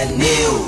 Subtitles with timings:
[0.00, 0.59] T-News.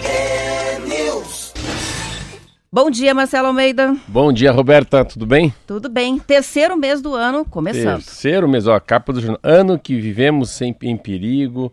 [0.00, 1.51] T-News.
[2.74, 3.94] Bom dia, Marcelo Almeida.
[4.08, 5.52] Bom dia, Roberta, tudo bem?
[5.66, 6.18] Tudo bem.
[6.18, 8.02] Terceiro mês do ano começando.
[8.02, 9.40] Terceiro mês, ó, capa do jornal.
[9.42, 11.70] Ano que vivemos sem, em perigo,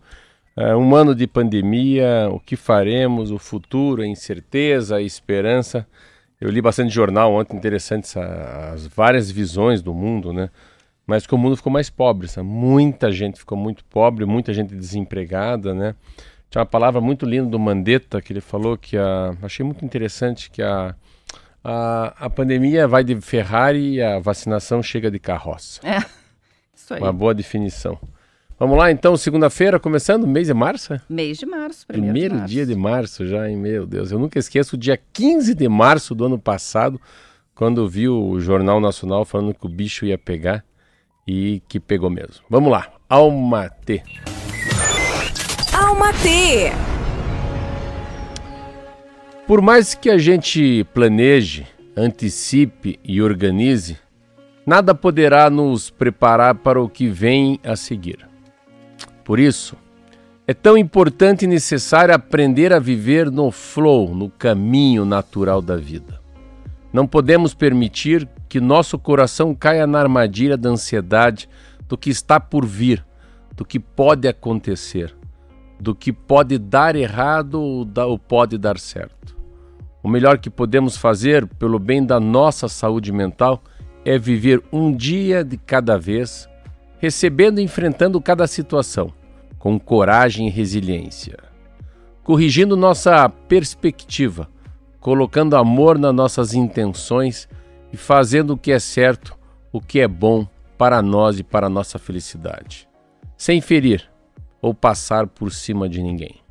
[0.57, 5.87] é, um ano de pandemia, o que faremos, o futuro, a incerteza, a esperança.
[6.41, 10.49] Eu li bastante jornal ontem, interessante as várias visões do mundo, né?
[11.07, 12.45] Mas que o mundo ficou mais pobre, sabe?
[12.45, 15.95] muita gente ficou muito pobre, muita gente desempregada, né?
[16.49, 20.49] Tinha uma palavra muito linda do Mandetta que ele falou que a, achei muito interessante
[20.49, 20.95] que a,
[21.63, 25.79] a, a pandemia vai de Ferrari e a vacinação chega de carroça.
[25.87, 25.99] É,
[26.75, 27.01] isso aí.
[27.01, 27.99] Uma boa definição.
[28.57, 30.93] Vamos lá então, segunda-feira, começando, mês de março?
[30.93, 31.01] é?
[31.07, 32.53] Mês de março, primeiro, Primeiro de março.
[32.53, 33.55] dia de março já, hein?
[33.55, 36.99] Meu Deus, eu nunca esqueço o dia 15 de março do ano passado,
[37.55, 40.65] quando vi o Jornal Nacional falando que o bicho ia pegar
[41.25, 42.43] e que pegou mesmo.
[42.49, 43.69] Vamos lá, Alma
[45.89, 45.91] T.
[45.91, 46.71] Alma T.
[49.47, 51.65] Por mais que a gente planeje,
[51.97, 53.97] antecipe e organize,
[54.65, 58.19] nada poderá nos preparar para o que vem a seguir.
[59.23, 59.75] Por isso,
[60.47, 66.21] é tão importante e necessário aprender a viver no flow, no caminho natural da vida.
[66.93, 71.49] Não podemos permitir que nosso coração caia na armadilha da ansiedade
[71.87, 73.03] do que está por vir,
[73.55, 75.15] do que pode acontecer,
[75.79, 79.37] do que pode dar errado ou pode dar certo.
[80.03, 83.61] O melhor que podemos fazer pelo bem da nossa saúde mental
[84.03, 86.49] é viver um dia de cada vez,
[86.99, 89.13] recebendo e enfrentando cada situação
[89.57, 91.37] com coragem e resiliência,
[92.23, 94.49] corrigindo nossa perspectiva,
[94.99, 97.47] colocando amor nas nossas intenções
[97.91, 99.37] e fazendo o que é certo,
[99.71, 100.47] o que é bom
[100.77, 102.87] para nós e para a nossa felicidade,
[103.37, 104.09] sem ferir
[104.61, 106.41] ou passar por cima de ninguém.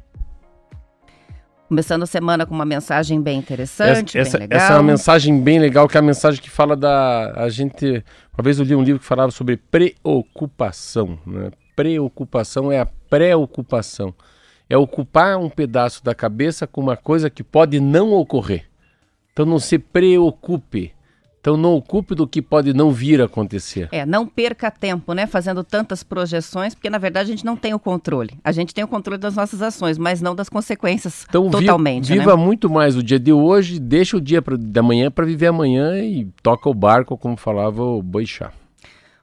[1.68, 4.58] Começando a semana com uma mensagem bem interessante, essa, bem legal.
[4.58, 7.32] essa é uma mensagem bem legal, que é a mensagem que fala da.
[7.36, 8.02] A gente.
[8.32, 11.18] Uma vez eu li um livro que falava sobre preocupação.
[11.26, 11.50] Né?
[11.76, 14.14] Preocupação é a preocupação.
[14.66, 18.64] É ocupar um pedaço da cabeça com uma coisa que pode não ocorrer.
[19.32, 20.94] Então não se preocupe.
[21.40, 23.88] Então não ocupe do que pode não vir a acontecer.
[23.92, 27.72] É, não perca tempo, né, fazendo tantas projeções, porque na verdade a gente não tem
[27.72, 28.38] o controle.
[28.42, 32.36] A gente tem o controle das nossas ações, mas não das consequências Então totalmente, viva
[32.36, 32.42] né?
[32.42, 35.98] muito mais o dia de hoje, deixa o dia pra, da manhã para viver amanhã
[35.98, 38.52] e toca o barco, como falava o Boixá.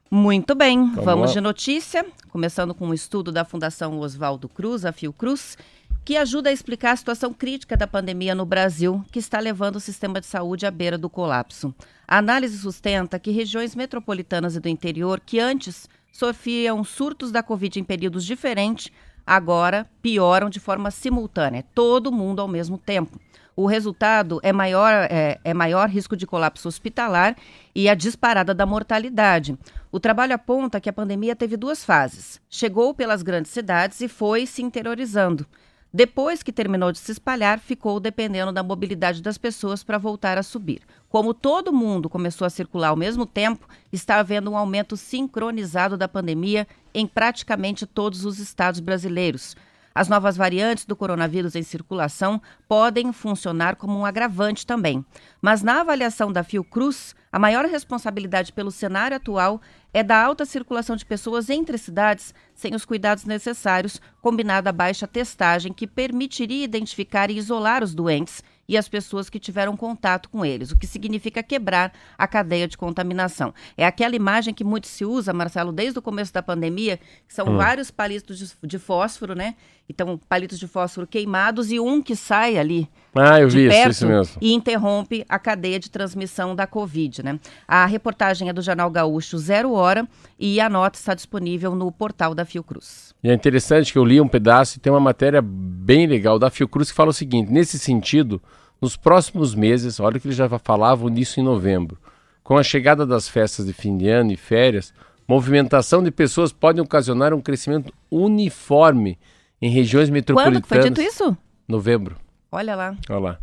[0.09, 1.33] Muito bem, vamos lá.
[1.33, 5.57] de notícia, começando com um estudo da Fundação Oswaldo Cruz, a Fiocruz,
[6.05, 9.79] que ajuda a explicar a situação crítica da pandemia no Brasil, que está levando o
[9.79, 11.73] sistema de saúde à beira do colapso.
[12.07, 17.79] A análise sustenta que regiões metropolitanas e do interior, que antes sofriam surtos da Covid
[17.79, 18.91] em períodos diferentes,
[19.25, 23.19] agora pioram de forma simultânea, todo mundo ao mesmo tempo.
[23.55, 27.37] O resultado é maior, é, é maior risco de colapso hospitalar
[27.73, 29.57] e a disparada da mortalidade.
[29.91, 32.41] O trabalho aponta que a pandemia teve duas fases.
[32.49, 35.47] Chegou pelas grandes cidades e foi se interiorizando.
[35.95, 40.43] Depois que terminou de se espalhar, ficou dependendo da mobilidade das pessoas para voltar a
[40.43, 40.81] subir.
[41.07, 46.05] Como todo mundo começou a circular ao mesmo tempo, está havendo um aumento sincronizado da
[46.05, 49.55] pandemia em praticamente todos os estados brasileiros.
[49.97, 55.05] As novas variantes do coronavírus em circulação podem funcionar como um agravante também.
[55.41, 59.61] Mas na avaliação da Fiocruz, a maior responsabilidade pelo cenário atual
[59.93, 65.07] é da alta circulação de pessoas entre cidades sem os cuidados necessários, combinada a baixa
[65.07, 70.45] testagem que permitiria identificar e isolar os doentes e as pessoas que tiveram contato com
[70.45, 73.53] eles, o que significa quebrar a cadeia de contaminação.
[73.77, 77.47] É aquela imagem que muito se usa, Marcelo, desde o começo da pandemia, que são
[77.47, 77.57] hum.
[77.57, 79.55] vários palitos de, de fósforo, né?
[79.87, 84.07] Então, palitos de fósforo queimados e um que sai ali ah, eu vi isso, isso
[84.07, 84.37] mesmo.
[84.41, 87.39] e interrompe a cadeia de transmissão da Covid, né?
[87.65, 90.05] A reportagem é do Jornal Gaúcho Zero Hora
[90.37, 93.14] e a nota está disponível no portal da Fiocruz.
[93.25, 96.51] E é interessante que eu li um pedaço e tem uma matéria bem legal da
[96.51, 98.39] Fiocruz que fala o seguinte: nesse sentido,
[98.79, 101.97] nos próximos meses, olha que eles já falavam nisso em novembro,
[102.43, 104.93] com a chegada das festas de fim de ano e férias,
[105.27, 109.17] movimentação de pessoas pode ocasionar um crescimento uniforme
[109.59, 110.61] em regiões metropolitanas.
[110.61, 111.35] Quando foi dito isso?
[111.67, 112.17] Novembro.
[112.51, 112.95] Olha lá.
[113.09, 113.39] Olha lá.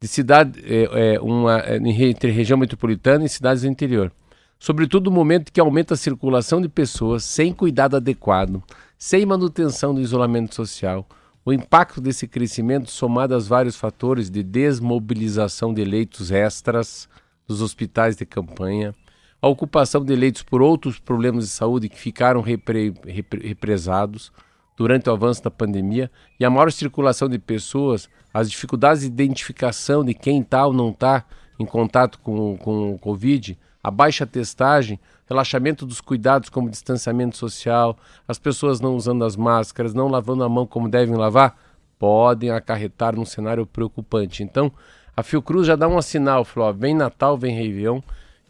[0.00, 4.10] De cidade, é, é, uma, é, entre região metropolitana e cidades do interior.
[4.58, 8.62] Sobretudo no momento que aumenta a circulação de pessoas sem cuidado adequado,
[8.98, 11.06] sem manutenção do isolamento social.
[11.44, 17.08] O impacto desse crescimento, somado aos vários fatores de desmobilização de leitos extras
[17.46, 18.94] dos hospitais de campanha,
[19.40, 24.32] a ocupação de leitos por outros problemas de saúde que ficaram repre, repre, represados,
[24.76, 30.04] durante o avanço da pandemia e a maior circulação de pessoas, as dificuldades de identificação
[30.04, 31.24] de quem está ou não está
[31.58, 37.96] em contato com, com o Covid, a baixa testagem, relaxamento dos cuidados como distanciamento social,
[38.26, 41.56] as pessoas não usando as máscaras, não lavando a mão como devem lavar,
[41.98, 44.42] podem acarretar num cenário preocupante.
[44.42, 44.72] Então,
[45.16, 48.00] a Fiocruz já dá um sinal, falou, ó, vem Natal, vem Réveillon,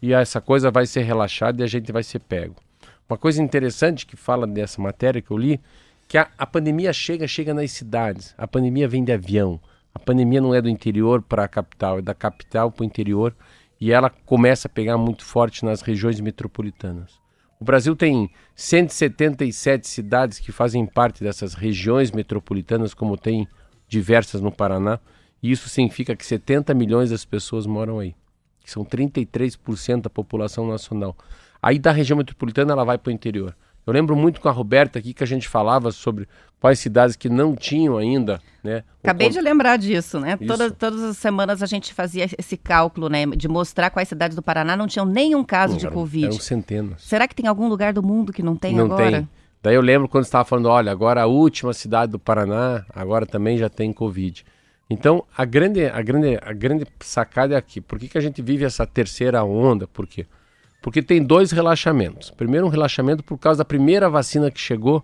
[0.01, 2.55] e essa coisa vai ser relaxada e a gente vai ser pego.
[3.09, 5.59] Uma coisa interessante que fala dessa matéria que eu li,
[6.07, 8.35] que a, a pandemia chega, chega nas cidades.
[8.37, 9.59] A pandemia vem de avião.
[9.95, 13.33] A pandemia não é do interior para a capital, é da capital para o interior
[13.79, 17.19] e ela começa a pegar muito forte nas regiões metropolitanas.
[17.59, 23.47] O Brasil tem 177 cidades que fazem parte dessas regiões metropolitanas, como tem
[23.87, 24.99] diversas no Paraná,
[25.41, 28.15] e isso significa que 70 milhões das pessoas moram aí,
[28.63, 31.15] que são 33% da população nacional.
[31.61, 33.55] Aí da região metropolitana ela vai para o interior.
[33.87, 36.27] Eu lembro muito com a Roberta aqui que a gente falava sobre
[36.59, 38.83] quais cidades que não tinham ainda, né?
[39.01, 40.35] Acabei de lembrar disso, né?
[40.35, 43.25] Todas, todas as semanas a gente fazia esse cálculo, né?
[43.27, 46.25] De mostrar quais cidades do Paraná não tinham nenhum caso não, de eram, Covid.
[46.25, 47.01] Eram centenas.
[47.01, 49.19] Será que tem algum lugar do mundo que não tem não agora?
[49.19, 49.29] Tem.
[49.63, 53.57] Daí eu lembro quando estava falando, olha, agora a última cidade do Paraná, agora também
[53.57, 54.43] já tem Covid.
[54.89, 57.79] Então, a grande, a grande, a grande sacada é aqui.
[57.79, 59.87] Por que, que a gente vive essa terceira onda?
[59.87, 60.23] Por quê?
[60.23, 60.37] Porque
[61.05, 62.31] tem dois relaxamentos.
[62.31, 65.03] Primeiro, um relaxamento por causa da primeira vacina que chegou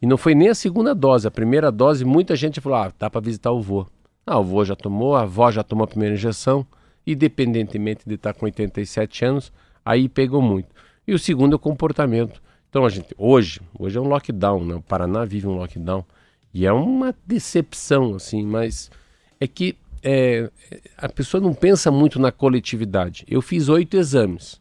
[0.00, 1.26] e não foi nem a segunda dose.
[1.26, 3.86] A primeira dose, muita gente falou: ah, dá para visitar o vô.
[4.26, 6.66] Ah, o vô já tomou, a avó já tomou a primeira injeção,
[7.06, 9.52] independentemente de estar com 87 anos,
[9.84, 10.68] aí pegou muito.
[11.06, 12.42] E o segundo é o comportamento.
[12.68, 14.74] Então, a gente, hoje, hoje é um lockdown, né?
[14.74, 16.04] O Paraná vive um lockdown.
[16.52, 18.90] E é uma decepção, assim, mas
[19.40, 20.50] é que é,
[20.96, 23.24] a pessoa não pensa muito na coletividade.
[23.26, 24.60] Eu fiz oito exames.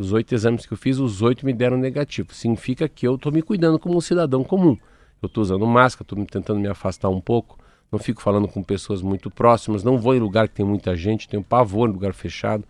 [0.00, 2.32] Os oito exames que eu fiz, os oito me deram negativo.
[2.32, 4.74] Significa que eu estou me cuidando como um cidadão comum.
[5.20, 7.58] Eu estou usando máscara, estou tentando me afastar um pouco,
[7.92, 11.28] não fico falando com pessoas muito próximas, não vou em lugar que tem muita gente,
[11.28, 12.64] tenho pavor em lugar fechado.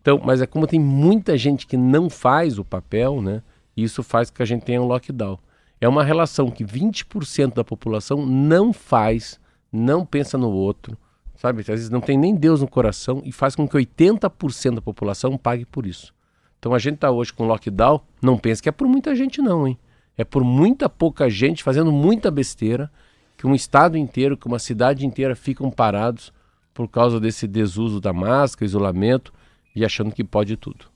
[0.00, 3.42] Então, mas é como tem muita gente que não faz o papel, né?
[3.76, 5.38] Isso faz com que a gente tenha um lockdown.
[5.78, 9.38] É uma relação que 20% da população não faz,
[9.70, 10.96] não pensa no outro,
[11.36, 11.60] sabe?
[11.60, 15.36] Às vezes não tem nem Deus no coração e faz com que 80% da população
[15.36, 16.14] pague por isso.
[16.62, 19.66] Então a gente está hoje com lockdown, não pensa que é por muita gente não,
[19.66, 19.76] hein?
[20.16, 22.88] É por muita pouca gente fazendo muita besteira
[23.36, 26.32] que um estado inteiro, que uma cidade inteira ficam parados
[26.72, 29.32] por causa desse desuso da máscara, isolamento
[29.74, 30.91] e achando que pode tudo.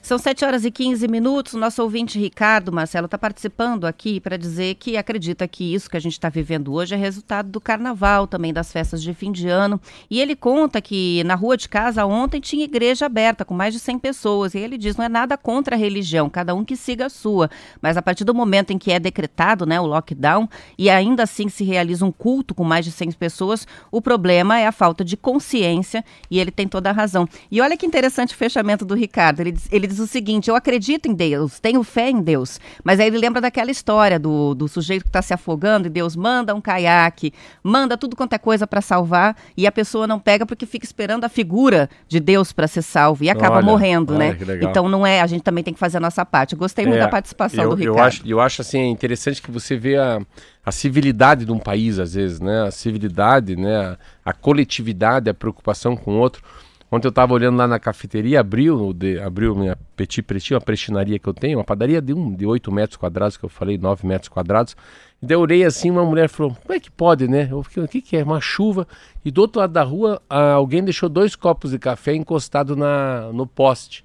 [0.09, 1.53] São 7 horas e 15 minutos.
[1.53, 5.99] Nosso ouvinte Ricardo Marcelo está participando aqui para dizer que acredita que isso que a
[5.99, 9.79] gente está vivendo hoje é resultado do carnaval, também das festas de fim de ano.
[10.09, 13.79] E ele conta que na rua de casa ontem tinha igreja aberta com mais de
[13.79, 14.55] 100 pessoas.
[14.55, 17.47] E ele diz: não é nada contra a religião, cada um que siga a sua.
[17.79, 21.49] Mas a partir do momento em que é decretado né, o lockdown e ainda assim
[21.49, 25.15] se realiza um culto com mais de 100 pessoas, o problema é a falta de
[25.15, 27.29] consciência e ele tem toda a razão.
[27.51, 29.41] E olha que interessante o fechamento do Ricardo.
[29.41, 32.59] Ele diz, ele diz o seguinte: eu acredito em Deus, tenho fé em Deus.
[32.83, 36.15] Mas aí ele lembra daquela história do, do sujeito que está se afogando e Deus
[36.15, 40.45] manda um caiaque, manda tudo quanto é coisa para salvar e a pessoa não pega
[40.45, 44.33] porque fica esperando a figura de Deus para ser salvo e acaba Olha, morrendo, olha
[44.33, 44.37] né?
[44.61, 46.53] Então não é, a gente também tem que fazer a nossa parte.
[46.53, 47.97] Eu gostei muito É, da participação eu, do Ricardo.
[47.97, 50.19] Eu acho, eu acho assim é interessante que você vê a,
[50.65, 52.67] a civilidade de um país às vezes, né?
[52.67, 53.75] A civilidade, né?
[53.75, 56.43] A, a coletividade, a preocupação com o outro.
[56.91, 61.19] Ontem eu estava olhando lá na cafeteria, abriu, de, abriu minha Petit Pretinho, uma prestinaria
[61.19, 64.07] que eu tenho, uma padaria de um de 8 metros quadrados, que eu falei, 9
[64.07, 64.75] metros quadrados.
[65.21, 67.47] E daí eu olhei assim, uma mulher falou, como é que pode, né?
[67.51, 68.23] Eu fiquei, o que, que é?
[68.23, 68.87] Uma chuva.
[69.23, 73.45] E do outro lado da rua, alguém deixou dois copos de café encostado na, no
[73.45, 74.03] poste.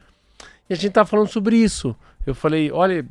[0.68, 1.96] E a gente tava falando sobre isso.
[2.26, 3.06] Eu falei, olha,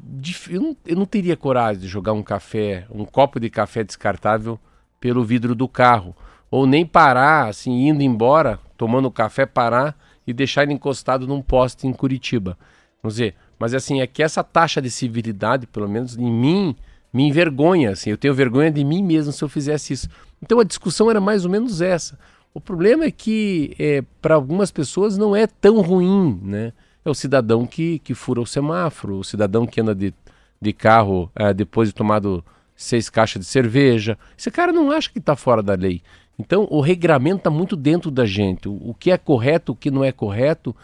[0.50, 4.60] eu não, eu não teria coragem de jogar um café, um copo de café descartável
[5.00, 6.16] pelo vidro do carro.
[6.50, 9.98] Ou nem parar, assim, indo embora, tomando café, parar
[10.28, 12.58] e deixar ele encostado num poste em Curitiba.
[13.02, 16.76] Vamos dizer, mas assim, é que essa taxa de civilidade, pelo menos em mim,
[17.14, 20.10] me envergonha, assim, eu tenho vergonha de mim mesmo se eu fizesse isso.
[20.42, 22.20] Então a discussão era mais ou menos essa.
[22.54, 26.74] O problema é que é, para algumas pessoas não é tão ruim, né?
[27.06, 30.14] É o cidadão que, que fura o semáforo, o cidadão que anda de,
[30.62, 32.44] de carro eh, depois de tomado
[32.76, 34.18] seis caixas de cerveja.
[34.38, 36.02] Esse cara não acha que está fora da lei.
[36.38, 38.68] Então o regramento está muito dentro da gente.
[38.68, 40.76] O, o que é correto, o que não é correto,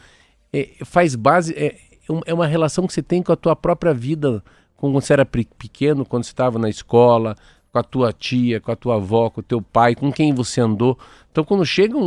[0.53, 1.53] é, faz base.
[1.56, 1.75] É,
[2.10, 4.44] um- é uma relação que você tem com a tua própria vida,
[4.75, 7.36] quando você era pe- pequeno, quando você estava na escola,
[7.72, 10.62] com a tua tia, com a tua avó, com o teu pai, com quem você
[10.62, 10.98] andou.
[11.32, 12.01] Então, quando chega um,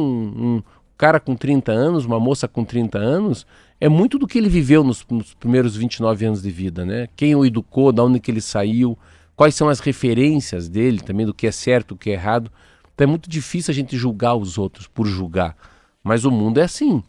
[0.56, 0.62] um
[0.96, 3.46] cara com 30 anos, uma moça com 30 anos,
[3.80, 7.08] é muito do que ele viveu nos, nos primeiros 29 anos de vida, né?
[7.16, 8.96] Quem o educou, da onde que ele saiu,
[9.36, 12.50] quais são as referências dele também, do que é certo, o que é errado.
[12.94, 15.56] Então é muito difícil a gente julgar os outros por julgar.
[16.02, 17.02] Mas o mundo é assim.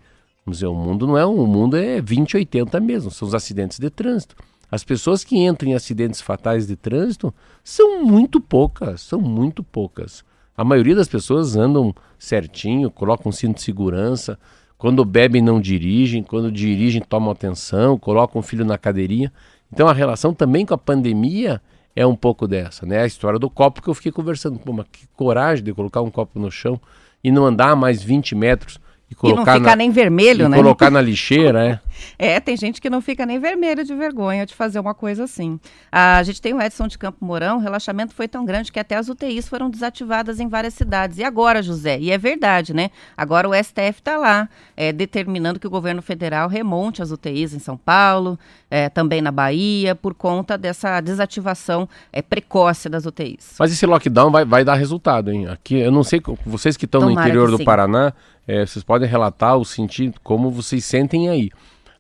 [0.46, 3.34] Vamos dizer, o mundo não é um, o mundo é 20, 80 mesmo, são os
[3.34, 4.36] acidentes de trânsito.
[4.70, 10.24] As pessoas que entram em acidentes fatais de trânsito são muito poucas, são muito poucas.
[10.58, 14.38] A maioria das pessoas andam certinho, colocam cinto de segurança,
[14.78, 19.32] quando bebem não dirigem, quando dirigem tomam atenção, colocam o filho na cadeirinha.
[19.72, 21.62] Então a relação também com a pandemia
[21.95, 23.01] é um pouco dessa, né?
[23.01, 26.09] A história do copo que eu fiquei conversando, pô, mas que coragem de colocar um
[26.09, 26.79] copo no chão
[27.23, 28.79] e não andar mais 20 metros
[29.13, 30.58] e E não colocar fica na, nem vermelho, né?
[30.58, 31.79] colocar na lixeira, é.
[32.17, 35.60] É, tem gente que não fica nem vermelho de vergonha de fazer uma coisa assim.
[35.91, 38.96] A gente tem o Edson de Campo Mourão, o relaxamento foi tão grande que até
[38.96, 41.17] as UTIs foram desativadas em várias cidades.
[41.17, 42.00] E agora, José?
[42.00, 42.89] E é verdade, né?
[43.15, 47.60] Agora o STF está lá, é, determinando que o governo federal remonte as UTIs em
[47.60, 48.38] São Paulo,
[48.70, 53.55] é, também na Bahia, por conta dessa desativação é, precoce das UTIs.
[53.60, 55.48] Mas esse lockdown vai, vai dar resultado, hein?
[55.48, 57.63] Aqui, eu não sei, vocês que estão no interior do.
[57.63, 58.13] Paraná,
[58.47, 61.50] eh, vocês podem relatar o sentido, como vocês sentem aí.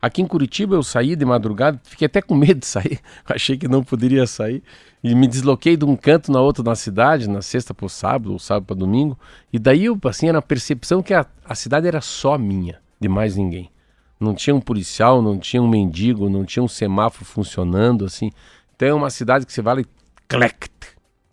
[0.01, 3.69] Aqui em Curitiba eu saí de madrugada, fiquei até com medo de sair, achei que
[3.69, 4.61] não poderia sair,
[5.01, 8.33] e me desloquei de um canto na outro na cidade, na sexta para o sábado,
[8.33, 9.17] ou sábado para domingo,
[9.51, 13.07] e daí eu, assim, era a percepção que a, a cidade era só minha, de
[13.07, 13.69] mais ninguém.
[14.19, 18.29] Não tinha um policial, não tinha um mendigo, não tinha um semáforo funcionando, assim.
[18.75, 19.85] Então é uma cidade que você vai lá e
[20.27, 20.67] clec,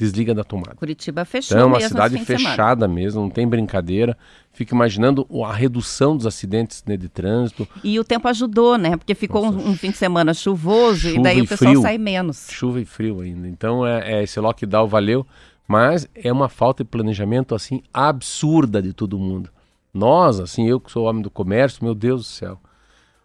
[0.01, 0.75] desliga da tomada.
[0.77, 4.17] Curitiba fechou Então é uma mesmo cidade fechada mesmo, não tem brincadeira.
[4.53, 8.97] Fico imaginando a redução dos acidentes né, de trânsito, E o tempo ajudou, né?
[8.97, 11.83] Porque ficou um, um fim de semana chuvoso e daí e o pessoal frio.
[11.83, 12.49] sai menos.
[12.51, 13.47] chuva e frio ainda.
[13.47, 15.27] Então é, é, esse lockdown valeu,
[15.69, 19.51] mas é uma falta de planejamento assim absurda de todo mundo.
[19.93, 22.61] Nós, assim, eu que sou homem do comércio, meu Deus do céu.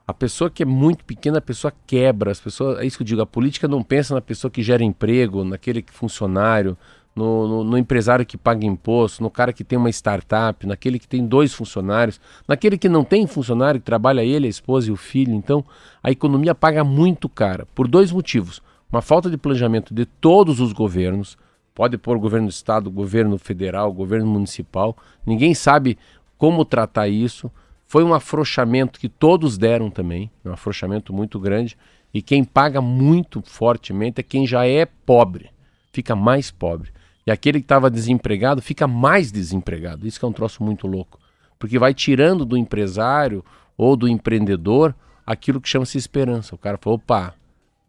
[0.07, 2.31] A pessoa que é muito pequena, a pessoa quebra.
[2.31, 4.83] As pessoas, é isso que eu digo, a política não pensa na pessoa que gera
[4.83, 6.77] emprego, naquele que funcionário,
[7.15, 11.07] no, no- no empresário que paga imposto, no cara que tem uma startup, naquele que
[11.07, 14.95] tem dois funcionários, naquele que não tem funcionário, que trabalha ele, a esposa e o
[14.97, 15.33] filho.
[15.33, 15.63] Então,
[16.03, 18.62] a economia paga muito cara, por dois motivos.
[18.91, 21.38] Uma falta de planejamento de todos os governos,
[21.74, 24.95] pode pôr governo do estado, governo federal, governo municipal,
[25.25, 25.97] ninguém sabe
[26.38, 27.50] como tratar isso.
[27.87, 31.77] Foi um afrouxamento que todos deram também, um afrouxamento muito grande,
[32.13, 35.51] e quem paga muito fortemente é quem já é pobre,
[35.91, 36.91] fica mais pobre.
[37.27, 40.07] E aquele que estava desempregado fica mais desempregado.
[40.07, 41.19] Isso que é um troço muito louco.
[41.57, 43.43] Porque vai tirando do empresário
[43.75, 44.93] ou do empreendedor
[45.25, 46.53] aquilo que chama-se esperança.
[46.53, 47.33] O cara falou, opa,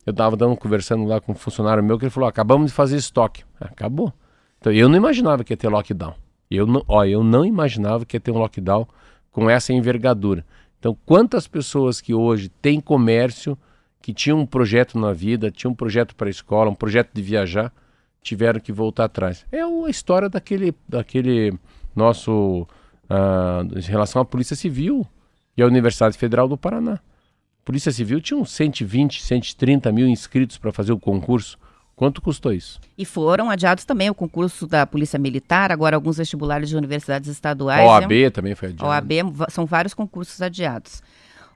[0.06, 2.96] eu estava dando, conversando lá com um funcionário meu que ele falou, acabamos de fazer
[2.96, 3.44] estoque.
[3.60, 4.12] Acabou.
[4.58, 6.14] Então eu não imaginava que ia ter lockdown.
[6.50, 8.86] Eu não, ó, eu não imaginava que ia ter um lockdown
[9.36, 10.46] com essa envergadura.
[10.78, 13.56] Então, quantas pessoas que hoje têm comércio,
[14.00, 17.20] que tinham um projeto na vida, tinham um projeto para a escola, um projeto de
[17.20, 17.70] viajar,
[18.22, 19.44] tiveram que voltar atrás.
[19.52, 21.52] É a história daquele, daquele
[21.94, 22.66] nosso.
[23.10, 25.06] Uh, em relação à Polícia Civil
[25.54, 26.94] e à Universidade Federal do Paraná.
[26.94, 31.58] A Polícia Civil tinha uns 120, 130 mil inscritos para fazer o concurso.
[31.96, 32.78] Quanto custou isso?
[32.96, 37.88] E foram adiados também o concurso da Polícia Militar, agora alguns vestibulares de universidades estaduais.
[37.88, 38.30] OAB é um...
[38.30, 38.86] também foi adiado.
[38.86, 39.12] OAB,
[39.48, 41.02] são vários concursos adiados.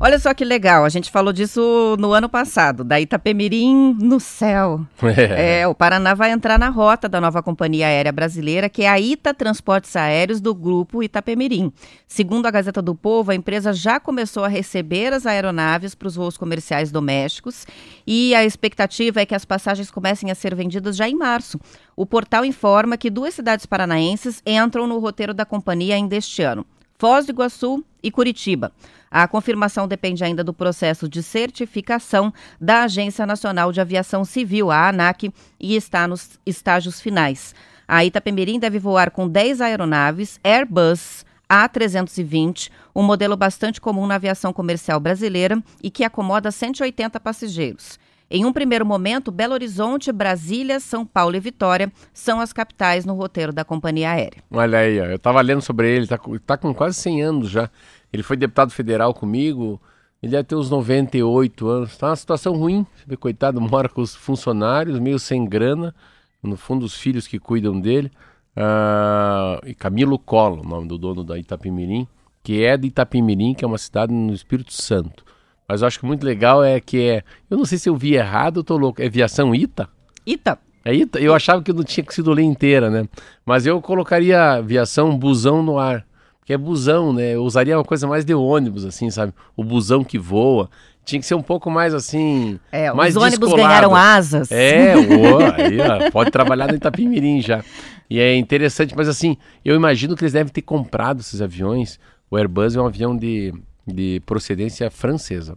[0.02, 4.80] Olha só que legal, a gente falou disso no ano passado, da Itapemirim no céu.
[5.02, 5.60] É.
[5.60, 5.68] é.
[5.68, 9.34] o Paraná vai entrar na rota da nova companhia aérea brasileira, que é a Ita
[9.34, 11.70] Transportes Aéreos do grupo Itapemirim.
[12.08, 16.16] Segundo a Gazeta do Povo, a empresa já começou a receber as aeronaves para os
[16.16, 17.66] voos comerciais domésticos
[18.06, 21.60] e a expectativa é que as passagens comecem a ser vendidas já em março.
[21.94, 26.64] O portal informa que duas cidades paranaenses entram no roteiro da companhia ainda este ano:
[27.00, 28.70] Foz do Iguaçu e Curitiba.
[29.10, 32.30] A confirmação depende ainda do processo de certificação
[32.60, 37.54] da Agência Nacional de Aviação Civil, a ANAC, e está nos estágios finais.
[37.88, 44.52] A Itapemirim deve voar com 10 aeronaves Airbus A320, um modelo bastante comum na aviação
[44.52, 47.98] comercial brasileira e que acomoda 180 passageiros.
[48.32, 53.14] Em um primeiro momento, Belo Horizonte, Brasília, São Paulo e Vitória são as capitais no
[53.14, 54.40] roteiro da companhia aérea.
[54.48, 57.68] Olha aí, eu estava lendo sobre ele, está tá com quase 100 anos já.
[58.12, 59.80] Ele foi deputado federal comigo,
[60.22, 61.96] ele deve ter uns 98 anos.
[61.96, 62.86] Tá uma situação ruim,
[63.18, 65.92] coitado, mora com os funcionários, meio sem grana,
[66.40, 68.12] no fundo os filhos que cuidam dele.
[68.54, 72.06] Ah, e Camilo Colo, o nome do dono da Itapimirim,
[72.44, 75.24] que é de Itapimirim, que é uma cidade no Espírito Santo.
[75.70, 77.22] Mas eu acho que muito legal é que é.
[77.48, 79.00] Eu não sei se eu vi errado, eu tô louco.
[79.00, 79.88] É viação Ita?
[80.26, 80.58] Ita.
[80.84, 81.20] É Ita?
[81.20, 83.06] Eu achava que não tinha que sido ler inteira, né?
[83.46, 86.04] Mas eu colocaria viação busão no ar
[86.50, 87.36] que é busão, né?
[87.36, 89.32] Eu usaria uma coisa mais de ônibus, assim, sabe?
[89.56, 90.68] O busão que voa.
[91.04, 92.58] Tinha que ser um pouco mais assim.
[92.72, 93.68] É, mais os ônibus descolado.
[93.68, 94.50] ganharam asas.
[94.50, 97.62] É, o, aí, ó, pode trabalhar no Itapimirim já.
[98.10, 102.00] E é interessante, mas assim, eu imagino que eles devem ter comprado esses aviões.
[102.28, 103.54] O Airbus é um avião de,
[103.86, 105.56] de procedência francesa.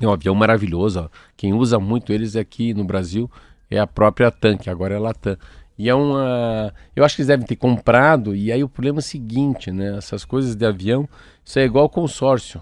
[0.00, 1.00] É um avião maravilhoso.
[1.00, 1.08] Ó.
[1.36, 3.30] Quem usa muito eles aqui no Brasil
[3.70, 5.36] é a própria TAM, que agora é a Latam.
[5.76, 6.72] E é uma.
[6.96, 9.96] Eu acho que eles devem ter comprado, e aí o problema é o seguinte, né?
[9.96, 11.08] Essas coisas de avião,
[11.44, 12.60] isso é igual consórcio.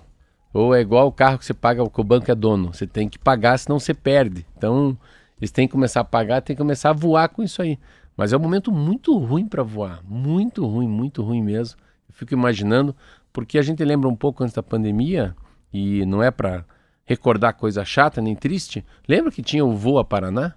[0.53, 2.73] Ou é igual o carro que você paga, que o banco é dono.
[2.73, 4.47] Você tem que pagar, senão você perde.
[4.57, 4.97] Então,
[5.39, 7.79] eles têm que começar a pagar, tem que começar a voar com isso aí.
[8.17, 10.01] Mas é um momento muito ruim para voar.
[10.05, 11.79] Muito ruim, muito ruim mesmo.
[12.09, 12.97] Eu fico imaginando,
[13.33, 15.35] porque a gente lembra um pouco antes da pandemia,
[15.73, 16.65] e não é para
[17.07, 18.85] recordar coisa chata nem triste.
[19.09, 20.53] Lembra que tinha o voo a Paraná?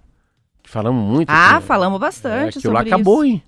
[0.64, 1.30] Falamos muito.
[1.30, 2.56] Ah, falamos bastante.
[2.56, 3.42] É, aquilo lá acabou, hein?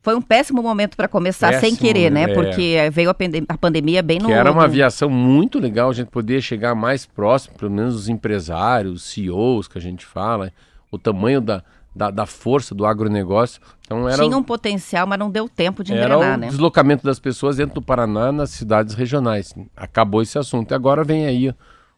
[0.00, 2.24] Foi um péssimo momento para começar péssimo, sem querer, né?
[2.24, 2.34] É.
[2.34, 3.16] Porque veio a,
[3.48, 4.26] a, pandemia bem no.
[4.26, 8.08] Que era uma aviação muito legal, a gente poder chegar mais próximo, pelo menos os
[8.08, 10.52] empresários, CEOs que a gente fala,
[10.90, 11.62] o tamanho da,
[11.96, 13.62] da, da, força do agronegócio.
[13.80, 16.48] Então era, Tinha um potencial, mas não deu tempo de engrenar, era o né?
[16.48, 19.54] deslocamento das pessoas dentro do Paraná nas cidades regionais.
[19.74, 20.70] Acabou esse assunto.
[20.70, 21.54] E agora vem aí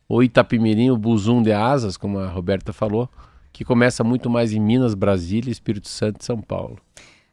[0.09, 3.09] o Itapimirim, o Buzum de Asas, como a Roberta falou
[3.57, 6.77] que começa muito mais em Minas, Brasília, Espírito Santo e São Paulo.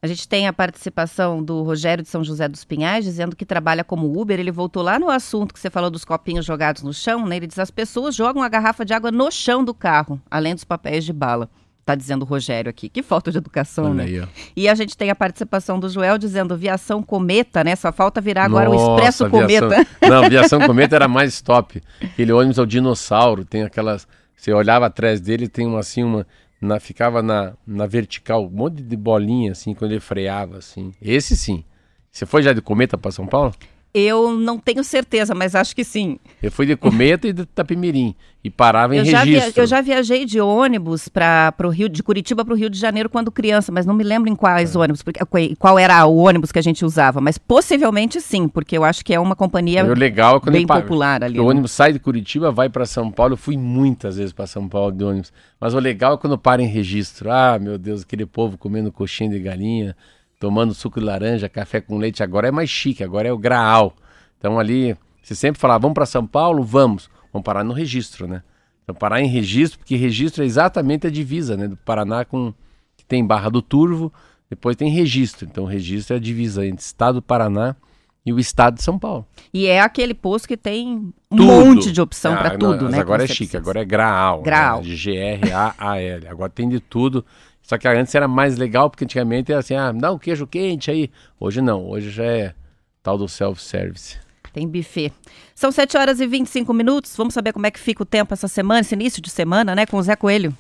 [0.01, 3.83] A gente tem a participação do Rogério de São José dos Pinhais, dizendo que trabalha
[3.83, 4.39] como Uber.
[4.39, 7.36] Ele voltou lá no assunto que você falou dos copinhos jogados no chão, né?
[7.36, 10.63] Ele diz as pessoas jogam a garrafa de água no chão do carro, além dos
[10.63, 11.49] papéis de bala.
[11.86, 12.88] Tá dizendo o Rogério aqui.
[12.88, 14.04] Que falta de educação, Olha né?
[14.04, 17.76] Aí, e a gente tem a participação do Joel dizendo viação cometa, né?
[17.76, 19.69] Só falta virar agora Nossa, o expresso aviação...
[19.69, 19.88] cometa.
[20.08, 21.82] Não, viação cometa era mais top.
[22.02, 24.08] Aquele ônibus é o dinossauro, tem aquelas
[24.43, 26.28] você olhava atrás dele, tem uma assim, uma.
[26.60, 30.93] Na, ficava na, na vertical, um monte de bolinha, assim, quando ele freava, assim.
[31.02, 31.63] Esse sim.
[32.12, 33.54] Você foi já de cometa para São Paulo?
[33.93, 36.17] Eu não tenho certeza, mas acho que sim.
[36.41, 39.53] Eu fui de Cometa e de Tapimirim e parava em eu registro.
[39.56, 42.79] Já eu já viajei de ônibus para o Rio de Curitiba para o Rio de
[42.79, 44.79] Janeiro quando criança, mas não me lembro em quais é.
[44.79, 45.23] ônibus, porque,
[45.58, 49.13] qual era o ônibus que a gente usava, mas possivelmente sim, porque eu acho que
[49.13, 51.39] é uma companhia legal é bem popular ali.
[51.39, 51.49] O né?
[51.49, 53.34] ônibus sai de Curitiba, vai para São Paulo.
[53.34, 56.63] Eu fui muitas vezes para São Paulo de ônibus, mas o legal é quando para
[56.63, 57.32] em registro.
[57.32, 59.95] Ah, meu Deus, aquele povo comendo coxinha de galinha
[60.43, 63.95] tomando suco de laranja, café com leite, agora é mais chique, agora é o graal.
[64.38, 66.62] Então ali, você sempre falava, vamos para São Paulo?
[66.65, 67.10] Vamos.
[67.32, 68.43] Vamos parar no registro, né?
[68.84, 71.69] Então parar em registro, porque registro é exatamente a divisa, né?
[71.69, 72.53] Do Paraná com...
[72.97, 74.12] que tem Barra do Turvo,
[74.49, 75.47] depois tem registro.
[75.49, 77.77] Então registro é a divisa entre Estado do Paraná
[78.25, 79.25] e o estado de São Paulo.
[79.53, 81.43] E é aquele posto que tem um tudo.
[81.45, 82.99] monte de opção ah, para tudo, né?
[82.99, 84.41] Agora é chique, agora é Graal.
[84.41, 84.82] Graal.
[84.82, 84.89] Né?
[84.89, 86.27] G-R-A-A-L.
[86.27, 87.25] Agora tem de tudo.
[87.63, 90.91] Só que antes era mais legal, porque antigamente era assim, ah, dá um queijo quente
[90.91, 91.10] aí.
[91.39, 92.54] Hoje não, hoje já é
[93.02, 94.17] tal do self-service.
[94.52, 95.12] Tem buffet.
[95.56, 97.15] São 7 horas e 25 minutos.
[97.17, 99.86] Vamos saber como é que fica o tempo essa semana, esse início de semana, né,
[99.86, 100.56] com o Zé Coelho.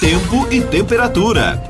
[0.00, 1.62] Tempo e temperatura.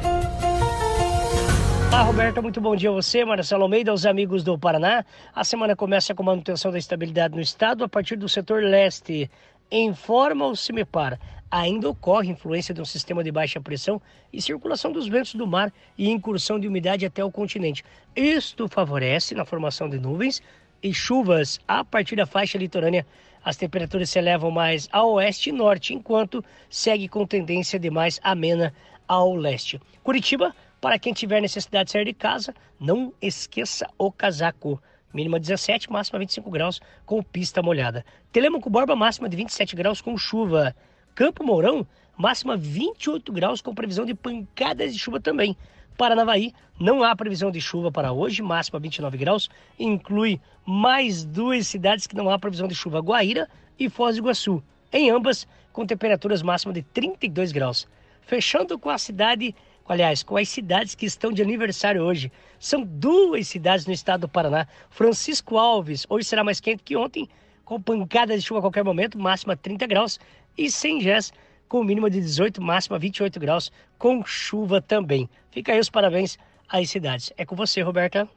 [1.88, 5.04] Olá, Roberta, muito bom dia a você, Marcelo Almeida, aos amigos do Paraná.
[5.34, 9.30] A semana começa com manutenção da estabilidade no estado a partir do setor leste.
[9.70, 11.18] Informa o CIMEPAR
[11.56, 15.72] ainda ocorre influência de um sistema de baixa pressão e circulação dos ventos do mar
[15.96, 17.82] e incursão de umidade até o continente.
[18.14, 20.42] Isto favorece na formação de nuvens
[20.82, 23.06] e chuvas a partir da faixa litorânea.
[23.42, 28.20] As temperaturas se elevam mais ao oeste e norte, enquanto segue com tendência de mais
[28.22, 28.74] amena
[29.08, 29.80] ao leste.
[30.02, 34.82] Curitiba, para quem tiver necessidade de sair de casa, não esqueça o casaco.
[35.14, 38.04] Mínima 17, máxima 25 graus com pista molhada.
[38.30, 40.76] Telemaco Borba, máxima de 27 graus com chuva.
[41.16, 45.56] Campo Mourão, máxima 28 graus com previsão de pancadas de chuva também.
[45.96, 49.48] Paranavaí, não há previsão de chuva para hoje, máxima 29 graus.
[49.78, 53.48] Inclui mais duas cidades que não há previsão de chuva, Guaíra
[53.78, 54.62] e Foz do Iguaçu.
[54.92, 57.88] Em ambas, com temperaturas máximas de 32 graus.
[58.20, 59.54] Fechando com a cidade,
[59.88, 62.30] aliás, com as cidades que estão de aniversário hoje.
[62.60, 64.68] São duas cidades no estado do Paraná.
[64.90, 67.26] Francisco Alves, hoje será mais quente que ontem,
[67.64, 70.20] com pancadas de chuva a qualquer momento, máxima 30 graus
[70.56, 71.32] e sem Gés
[71.68, 75.28] com mínima de 18, máxima 28 graus, com chuva também.
[75.50, 76.38] Fica aí os parabéns
[76.68, 77.32] às cidades.
[77.36, 78.28] É com você, Roberta.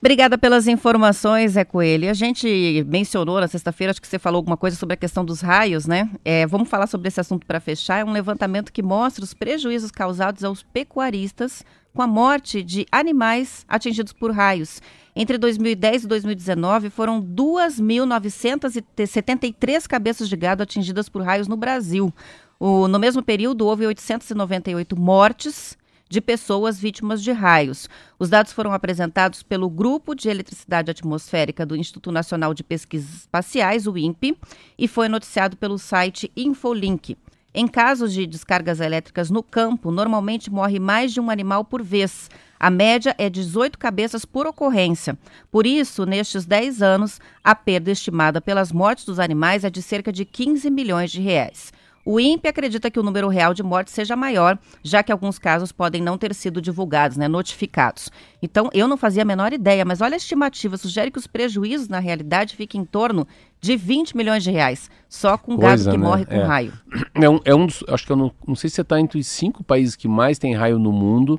[0.00, 2.08] Obrigada pelas informações, Zé Coelho.
[2.08, 5.40] A gente mencionou na sexta-feira, acho que você falou alguma coisa sobre a questão dos
[5.40, 6.08] raios, né?
[6.24, 7.98] É, vamos falar sobre esse assunto para fechar.
[7.98, 13.64] É um levantamento que mostra os prejuízos causados aos pecuaristas com a morte de animais
[13.68, 14.80] atingidos por raios.
[15.16, 22.14] Entre 2010 e 2019, foram 2.973 cabeças de gado atingidas por raios no Brasil.
[22.60, 25.76] O, no mesmo período, houve 898 mortes
[26.08, 27.88] de pessoas vítimas de raios.
[28.18, 33.86] Os dados foram apresentados pelo Grupo de Eletricidade Atmosférica do Instituto Nacional de Pesquisas Espaciais,
[33.86, 34.38] o INPE,
[34.78, 37.16] e foi noticiado pelo site Infolink.
[37.54, 42.30] Em casos de descargas elétricas no campo, normalmente morre mais de um animal por vez.
[42.60, 45.18] A média é 18 cabeças por ocorrência.
[45.50, 50.12] Por isso, nestes 10 anos, a perda estimada pelas mortes dos animais é de cerca
[50.12, 51.72] de 15 milhões de reais.
[52.10, 55.72] O INPE acredita que o número real de mortes seja maior, já que alguns casos
[55.72, 58.10] podem não ter sido divulgados, né, notificados.
[58.40, 61.86] Então, eu não fazia a menor ideia, mas olha a estimativa, sugere que os prejuízos,
[61.86, 63.28] na realidade, fiquem em torno
[63.60, 66.08] de 20 milhões de reais, só com Coisa, gado que né?
[66.08, 66.44] morre com é.
[66.44, 66.72] raio.
[67.14, 69.18] É um, é um dos, acho que eu não, não sei se você está entre
[69.18, 71.38] os cinco países que mais tem raio no mundo.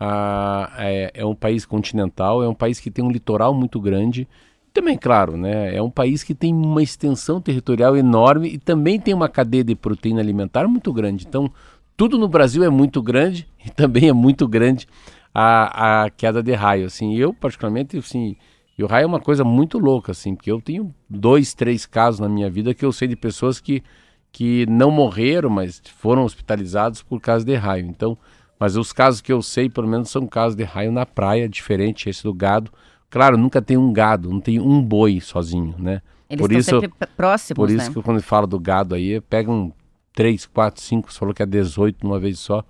[0.00, 4.26] Ah, é, é, um país continental, é um país que tem um litoral muito grande.
[4.72, 9.12] Também, claro, né, é um país que tem uma extensão territorial enorme e também tem
[9.12, 11.26] uma cadeia de proteína alimentar muito grande.
[11.28, 11.50] Então,
[11.96, 14.86] tudo no Brasil é muito grande e também é muito grande
[15.34, 16.86] a, a queda de raio.
[16.86, 18.36] Assim, eu, particularmente, assim,
[18.78, 22.20] e o raio é uma coisa muito louca, assim, porque eu tenho dois, três casos
[22.20, 23.82] na minha vida que eu sei de pessoas que,
[24.30, 27.86] que não morreram, mas foram hospitalizados por causa de raio.
[27.86, 28.16] Então,
[28.58, 32.08] mas os casos que eu sei, pelo menos, são casos de raio na praia, diferente
[32.08, 32.70] esse do gado.
[33.10, 36.00] Claro, nunca tem um gado, não tem um boi sozinho, né?
[36.28, 36.80] Eles por isso,
[37.16, 37.94] próximos, Por isso né?
[37.94, 39.72] que quando fala do gado aí, pegam
[40.14, 42.64] 3, 4, 5, você falou que é 18 numa vez só.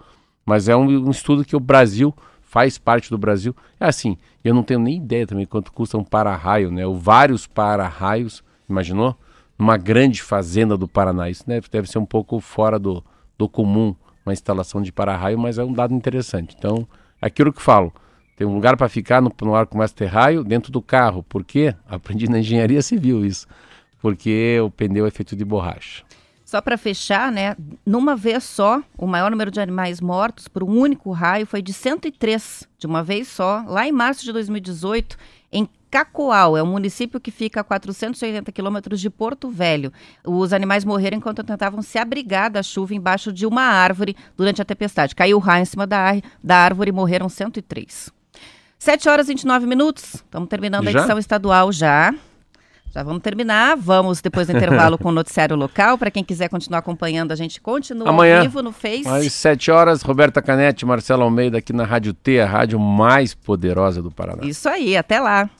[0.46, 3.54] Mas é um, um estudo que o Brasil faz parte do Brasil.
[3.78, 6.86] É assim, eu não tenho nem ideia também quanto custa um para-raio, né?
[6.86, 9.14] Ou vários para-raios, imaginou?
[9.58, 11.28] Numa grande fazenda do Paraná.
[11.28, 13.04] Isso deve, deve ser um pouco fora do,
[13.36, 16.56] do comum uma instalação de para-raio, mas é um dado interessante.
[16.58, 16.88] Então,
[17.20, 17.92] é aquilo que falo,
[18.40, 21.22] tem um lugar para ficar no, no ar com mais raio dentro do carro.
[21.22, 21.74] Por quê?
[21.86, 23.46] Aprendi na engenharia civil isso.
[24.00, 26.04] Porque o pneu é feito de borracha.
[26.42, 27.54] Só para fechar, né?
[27.84, 31.74] Numa vez só, o maior número de animais mortos por um único raio foi de
[31.74, 35.18] 103, de uma vez só, lá em março de 2018,
[35.52, 39.92] em Cacoal, é um município que fica a 480 quilômetros de Porto Velho.
[40.24, 44.64] Os animais morreram enquanto tentavam se abrigar da chuva embaixo de uma árvore durante a
[44.64, 45.14] tempestade.
[45.14, 48.18] Caiu o raio em cima da, da árvore e morreram 103.
[48.80, 50.14] 7 horas e 29 minutos.
[50.14, 50.90] Estamos terminando já?
[50.90, 52.14] a edição estadual já.
[52.92, 53.76] Já vamos terminar.
[53.76, 55.98] Vamos depois do intervalo com o noticiário local.
[55.98, 59.06] Para quem quiser continuar acompanhando, a gente continua Amanhã, ao vivo no Face.
[59.06, 64.00] Às 7 horas, Roberta Canete, Marcelo Almeida aqui na Rádio T, a rádio mais poderosa
[64.00, 64.44] do Paraná.
[64.44, 65.50] Isso aí, até lá.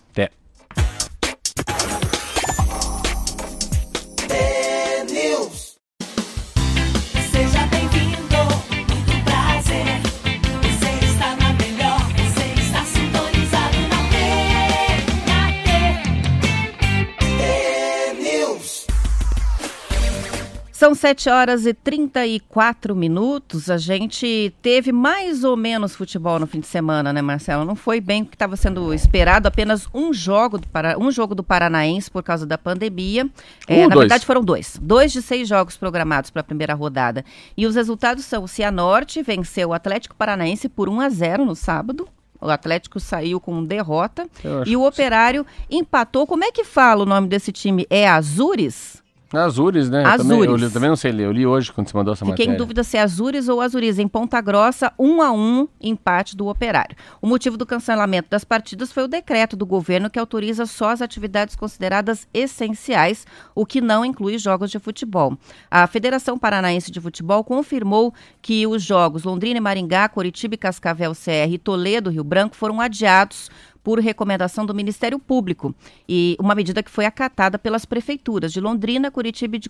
[20.81, 23.69] São 7 horas e 34 minutos.
[23.69, 27.67] A gente teve mais ou menos futebol no fim de semana, né, Marcelo?
[27.67, 30.99] Não foi bem o que estava sendo esperado, apenas um jogo do, para...
[30.99, 33.29] um jogo do Paranaense por causa da pandemia.
[33.69, 33.99] É, na dois.
[33.99, 34.79] verdade, foram dois.
[34.81, 37.27] Dois de seis jogos programados para a primeira rodada.
[37.55, 41.55] E os resultados são: o Cianorte venceu o Atlético Paranaense por 1 a 0 no
[41.55, 42.09] sábado.
[42.41, 44.27] O Atlético saiu com derrota.
[44.67, 46.27] E o Operário empatou.
[46.27, 47.87] Como é que fala o nome desse time?
[47.91, 49.00] É Azures?
[49.39, 50.05] Azures, né?
[50.05, 50.19] Azures.
[50.19, 52.25] Eu também, eu, li, também não sei ler, eu li hoje quando você mandou essa
[52.25, 52.45] Fiquei matéria.
[52.45, 53.99] Fiquei em dúvida se é Azures ou Azures.
[53.99, 56.97] Em Ponta Grossa, um a um, empate do operário.
[57.23, 61.01] O motivo do cancelamento das partidas foi o decreto do governo que autoriza só as
[61.01, 65.37] atividades consideradas essenciais, o que não inclui jogos de futebol.
[65.71, 68.13] A Federação Paranaense de Futebol confirmou
[68.43, 72.81] que os jogos Londrina e Maringá, Coritiba e Cascavel CR e Toledo, Rio Branco foram
[72.81, 73.51] adiados
[73.83, 75.75] por recomendação do Ministério Público
[76.09, 79.61] e uma medida que foi acatada pelas prefeituras de Londrina, Curitiba e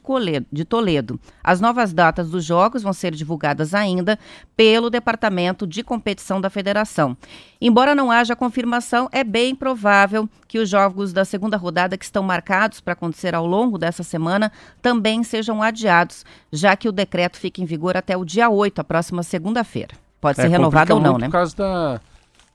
[0.51, 1.20] de Toledo.
[1.42, 4.18] As novas datas dos jogos vão ser divulgadas ainda
[4.57, 7.16] pelo Departamento de Competição da Federação.
[7.61, 12.23] Embora não haja confirmação, é bem provável que os jogos da segunda rodada que estão
[12.23, 14.51] marcados para acontecer ao longo dessa semana
[14.83, 18.85] também sejam adiados, já que o decreto fica em vigor até o dia 8, a
[18.85, 19.94] próxima segunda-feira.
[20.20, 21.27] Pode é, ser renovado ou não, né?
[21.27, 22.01] Por causa da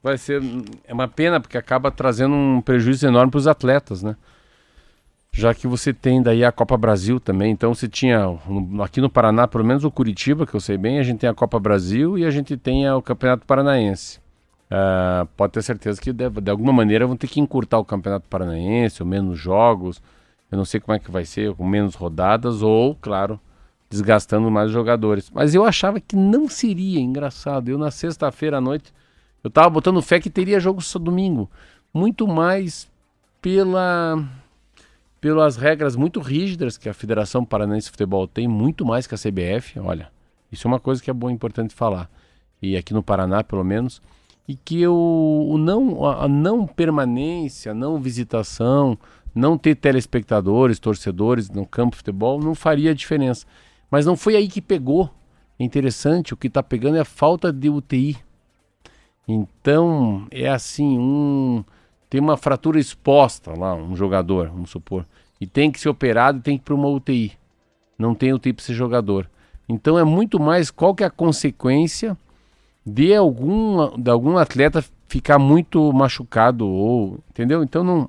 [0.06, 0.40] vai ser
[0.86, 4.16] é uma pena porque acaba trazendo um prejuízo enorme para os atletas, né?
[5.32, 8.24] Já que você tem daí a Copa Brasil também, então se tinha
[8.82, 11.34] aqui no Paraná, pelo menos o Curitiba, que eu sei bem, a gente tem a
[11.34, 14.18] Copa Brasil e a gente tem o Campeonato Paranaense.
[14.70, 18.26] Uh, pode ter certeza que de, de, alguma maneira vão ter que encurtar o Campeonato
[18.28, 20.00] Paranaense, ou menos jogos.
[20.50, 23.38] Eu não sei como é que vai ser, com menos rodadas, ou, claro,
[23.90, 25.30] desgastando mais jogadores.
[25.34, 27.68] Mas eu achava que não seria engraçado.
[27.68, 28.92] Eu na sexta-feira à noite
[29.46, 31.48] eu tava botando fé que teria jogo só domingo.
[31.94, 32.88] Muito mais
[33.40, 34.28] pela
[35.20, 39.18] pelas regras muito rígidas que a Federação Paranaense de Futebol tem, muito mais que a
[39.18, 40.10] CBF, olha.
[40.50, 42.10] Isso é uma coisa que é bom importante falar.
[42.60, 44.02] E aqui no Paraná, pelo menos,
[44.48, 48.98] e que o, o não a não permanência, não visitação,
[49.32, 53.46] não ter telespectadores, torcedores no campo de futebol não faria diferença.
[53.88, 55.08] Mas não foi aí que pegou.
[55.56, 58.25] É interessante, o que está pegando é a falta de UTI.
[59.26, 61.64] Então, é assim, um
[62.08, 65.04] tem uma fratura exposta lá, um jogador, vamos supor,
[65.40, 67.32] e tem que ser operado e tem que ir para uma UTI.
[67.98, 69.28] Não tem UTI para ser jogador.
[69.68, 72.16] Então é muito mais qual que é a consequência
[72.86, 77.62] de algum, de algum atleta ficar muito machucado ou, entendeu?
[77.62, 78.08] Então não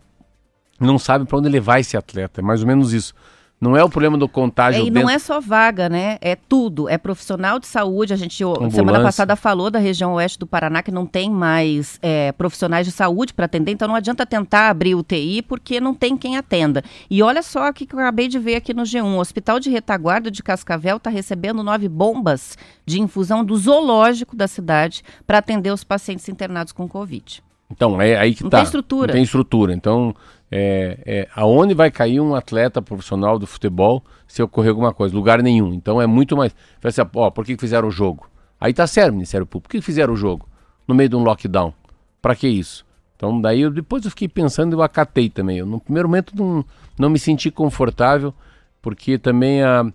[0.79, 3.15] não sabe para onde levar esse atleta, é mais ou menos isso.
[3.59, 4.83] Não é o problema do contágio.
[4.83, 6.19] É, e não é só vaga, né?
[6.21, 6.87] É tudo.
[6.87, 8.13] É profissional de saúde.
[8.13, 8.75] A gente Ambulância.
[8.75, 12.91] semana passada falou da região oeste do Paraná que não tem mais é, profissionais de
[12.91, 13.71] saúde para atender.
[13.71, 16.83] Então não adianta tentar abrir UTI porque não tem quem atenda.
[17.09, 19.03] E olha só o que eu acabei de ver aqui no G1.
[19.03, 24.47] O Hospital de Retaguarda de Cascavel está recebendo nove bombas de infusão do zoológico da
[24.47, 27.46] cidade para atender os pacientes internados com Covid.
[27.69, 28.57] Então, é aí que não tá.
[28.57, 29.07] Tem estrutura.
[29.07, 29.73] Não tem estrutura.
[29.73, 30.15] Então,
[30.49, 35.15] é, é, aonde vai cair um atleta profissional do futebol se ocorrer alguma coisa?
[35.15, 35.73] Lugar nenhum.
[35.73, 36.55] Então é muito mais.
[36.83, 38.29] Assim, ó, por que fizeram o jogo?
[38.59, 39.69] Aí tá certo, Ministério Público.
[39.69, 40.47] Por que fizeram o jogo?
[40.87, 41.73] No meio de um lockdown.
[42.21, 42.85] Para que isso?
[43.15, 45.57] Então daí eu, depois eu fiquei pensando e eu acatei também.
[45.57, 46.63] Eu, no primeiro momento não,
[46.97, 48.33] não me senti confortável,
[48.81, 49.85] porque também a,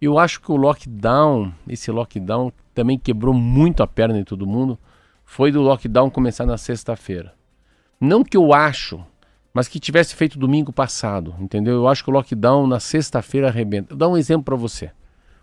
[0.00, 4.78] eu acho que o lockdown, esse lockdown também quebrou muito a perna em todo mundo.
[5.34, 7.34] Foi do lockdown começar na sexta-feira.
[8.00, 9.04] Não que eu acho
[9.52, 11.74] mas que tivesse feito domingo passado, entendeu?
[11.74, 13.88] Eu acho que o lockdown na sexta-feira arrebenta.
[13.90, 14.92] Vou dar um exemplo para você.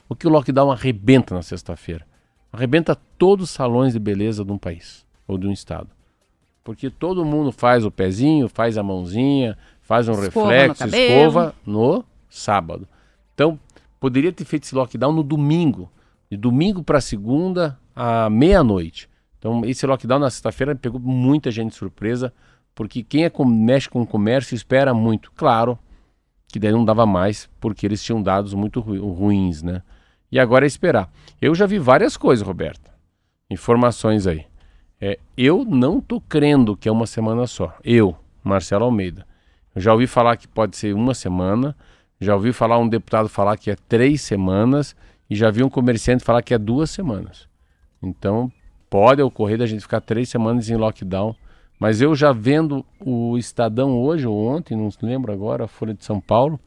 [0.08, 2.08] O que o lockdown arrebenta na sexta-feira?
[2.54, 5.90] Arrebenta todos os salões de beleza de um país ou de um estado.
[6.64, 11.56] Porque todo mundo faz o pezinho, faz a mãozinha, faz um escova reflexo, no escova
[11.66, 12.88] no sábado.
[13.34, 13.60] Então,
[14.00, 15.92] poderia ter feito esse lockdown no domingo,
[16.30, 19.11] de domingo para segunda à meia-noite.
[19.42, 22.32] Então, esse lockdown na sexta-feira pegou muita gente de surpresa
[22.76, 25.32] porque quem é, mexe com o comércio espera muito.
[25.32, 25.80] Claro
[26.48, 29.82] que daí não dava mais, porque eles tinham dados muito ru ruins, né?
[30.32, 31.12] E agora é esperar.
[31.42, 32.92] Eu já vi várias coisas, Roberta.
[33.50, 34.46] Informações aí.
[35.00, 37.76] É, eu não tô crendo que é uma semana só.
[37.84, 39.26] Eu, Marcelo Almeida.
[39.74, 41.76] Eu já ouvi falar que pode ser uma semana,
[42.20, 44.96] já ouvi falar um deputado falar que é três semanas
[45.28, 47.50] e já vi um comerciante falar que é duas semanas.
[48.04, 48.52] Então
[48.92, 51.36] pode ocorrer da gente ficar três semanas em lockdown
[51.82, 56.06] mas eu já vendo o Estadão hoje ou ontem, não lembro agora, a Folha de
[56.06, 56.60] São Paulo,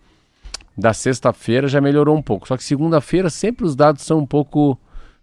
[0.76, 2.48] da sexta-feira já melhorou um pouco.
[2.48, 4.76] Só que segunda-feira sempre os dados são um pouco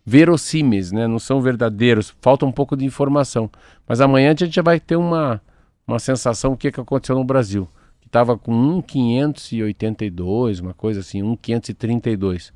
[0.05, 1.07] verossímeis, né?
[1.07, 3.51] Não são verdadeiros, falta um pouco de informação.
[3.85, 5.41] Mas amanhã a gente já vai ter uma,
[5.85, 7.67] uma sensação do que, que aconteceu no Brasil.
[7.99, 12.53] Que estava com 1,582, uma coisa assim, 1,532.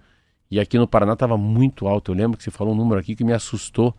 [0.49, 2.13] E aqui no Paraná estava muito alto.
[2.13, 3.93] Eu lembro que você falou um número aqui que me assustou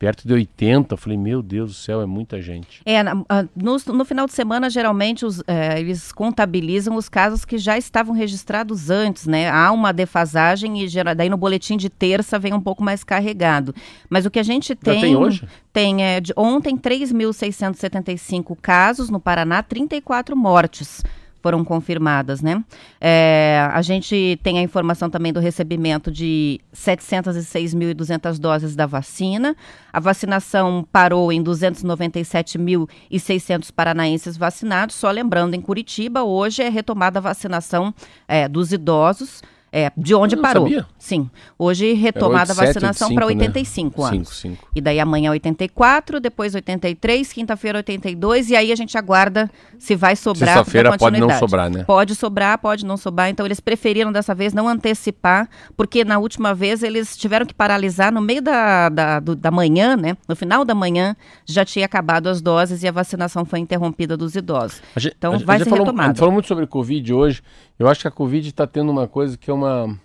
[0.00, 0.94] perto de 80.
[0.94, 2.80] Eu falei, meu Deus do céu, é muita gente.
[2.86, 7.76] É, no, no final de semana, geralmente, os, é, eles contabilizam os casos que já
[7.76, 9.50] estavam registrados antes, né?
[9.50, 13.74] Há uma defasagem e gera, daí no boletim de terça vem um pouco mais carregado.
[14.08, 14.94] Mas o que a gente tem.
[14.94, 15.46] Já tem hoje?
[15.70, 21.04] Tem, é, de, ontem, 3.675 casos no Paraná, 34 mortes
[21.42, 22.62] foram confirmadas, né?
[23.00, 29.56] É, a gente tem a informação também do recebimento de 706.200 doses da vacina.
[29.92, 34.96] A vacinação parou em 297.600 paranaenses vacinados.
[34.96, 37.92] Só lembrando, em Curitiba, hoje é retomada a vacinação
[38.28, 39.42] é, dos idosos.
[39.72, 40.64] É, de onde parou.
[40.64, 40.86] Sabia.
[40.98, 41.30] Sim.
[41.56, 44.08] Hoje retomada a vacinação para 85 né?
[44.08, 44.28] anos.
[44.28, 44.68] 5, 5.
[44.74, 50.16] E daí amanhã 84, depois 83, quinta-feira 82 e aí a gente aguarda se vai
[50.16, 50.56] sobrar.
[50.56, 51.84] Sexta-feira pode não sobrar, né?
[51.84, 53.30] Pode sobrar, pode não sobrar.
[53.30, 58.12] Então eles preferiram dessa vez não antecipar, porque na última vez eles tiveram que paralisar
[58.12, 60.16] no meio da, da, do, da manhã, né?
[60.28, 61.14] No final da manhã
[61.46, 64.82] já tinha acabado as doses e a vacinação foi interrompida dos idosos.
[64.96, 66.08] Gente, então a vai ser falou, retomado.
[66.08, 67.42] A gente falou muito sobre Covid hoje.
[67.80, 69.98] Eu acho que a Covid está tendo uma coisa que é uma.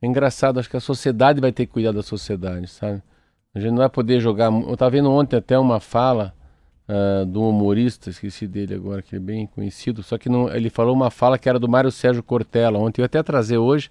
[0.00, 3.02] É engraçado, acho que a sociedade vai ter que cuidar da sociedade, sabe?
[3.52, 4.52] A gente não vai poder jogar.
[4.52, 6.32] Eu estava vendo ontem até uma fala
[6.88, 10.94] uh, do humorista, esqueci dele agora, que é bem conhecido, só que não, ele falou
[10.94, 12.78] uma fala que era do Mário Sérgio Cortella.
[12.78, 13.90] Ontem eu ia até trazer hoje,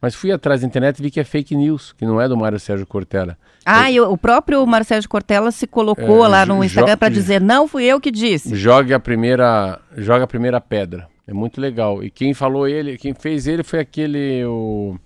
[0.00, 2.36] mas fui atrás da internet e vi que é fake news, que não é do
[2.36, 3.36] Mário Sérgio Cortella.
[3.64, 7.08] Ah, eu, e o próprio Mário Sérgio Cortella se colocou é, lá no Instagram para
[7.08, 8.54] dizer: não fui eu que disse.
[8.54, 11.08] Jogue a primeira, joga a primeira pedra.
[11.26, 12.04] É muito legal.
[12.04, 14.96] E quem falou ele, quem fez ele foi aquele o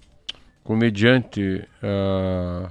[0.62, 2.70] comediante, uh,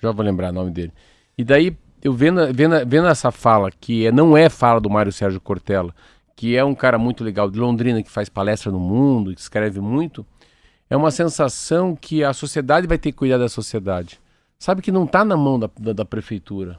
[0.00, 0.92] já vou lembrar o nome dele.
[1.36, 5.12] E daí eu vendo, vendo, vendo essa fala que é, não é fala do Mário
[5.12, 5.94] Sérgio Cortella,
[6.34, 9.80] que é um cara muito legal de Londrina que faz palestra no mundo, que escreve
[9.80, 10.24] muito,
[10.88, 14.20] é uma sensação que a sociedade vai ter que cuidar da sociedade.
[14.58, 16.78] Sabe que não está na mão da, da, da prefeitura,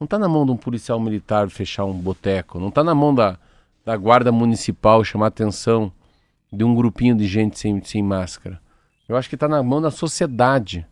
[0.00, 3.14] não está na mão de um policial militar fechar um boteco, não está na mão
[3.14, 3.38] da
[3.84, 5.92] da guarda municipal chamar atenção
[6.52, 8.60] de um grupinho de gente sem, sem máscara.
[9.08, 10.86] Eu acho que está na mão da sociedade.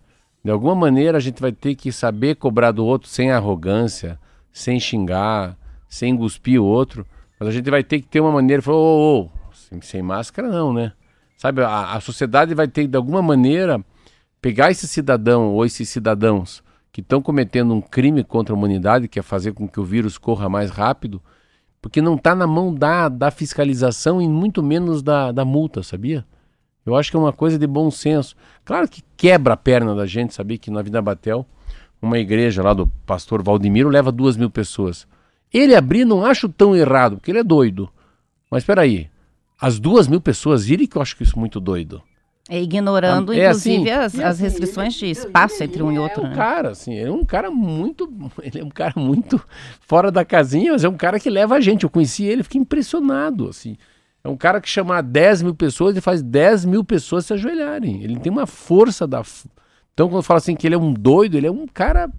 [0.44, 4.18] De alguma maneira a gente vai ter que saber cobrar do outro sem arrogância,
[4.52, 5.56] sem xingar,
[5.88, 7.06] sem cuspir o outro.
[7.38, 10.48] Mas a gente vai ter que ter uma maneira, falar, ô, ô, sem, sem máscara
[10.48, 10.92] não, né?
[11.36, 13.82] Sabe, a, a sociedade vai ter de alguma maneira
[14.40, 19.18] pegar esse cidadão ou esses cidadãos que estão cometendo um crime contra a humanidade, que
[19.18, 21.22] é fazer com que o vírus corra mais rápido,
[21.82, 26.24] porque não está na mão da, da fiscalização e muito menos da, da multa, sabia?
[26.86, 28.36] Eu acho que é uma coisa de bom senso.
[28.64, 31.44] Claro que quebra a perna da gente, sabia que na Vida Batel,
[32.00, 35.06] uma igreja lá do pastor Valdemiro leva duas mil pessoas.
[35.52, 37.90] Ele abrir não acho tão errado, porque ele é doido.
[38.48, 39.10] Mas espera aí,
[39.60, 42.00] as duas mil pessoas irem que eu acho que isso é muito doido.
[42.48, 46.22] É ignorando, é, inclusive, assim, as, as assim, restrições de espaço entre um e outro.
[46.22, 46.34] É um né?
[46.34, 48.12] cara, assim, é um cara muito.
[48.42, 49.40] Ele é um cara muito
[49.80, 51.84] fora da casinha, mas é um cara que leva a gente.
[51.84, 53.76] Eu conheci ele, fiquei impressionado, assim.
[54.24, 58.02] É um cara que chama 10 mil pessoas e faz 10 mil pessoas se ajoelharem.
[58.02, 59.22] Ele tem uma força da.
[59.94, 62.10] Então, quando fala assim que ele é um doido, ele é um cara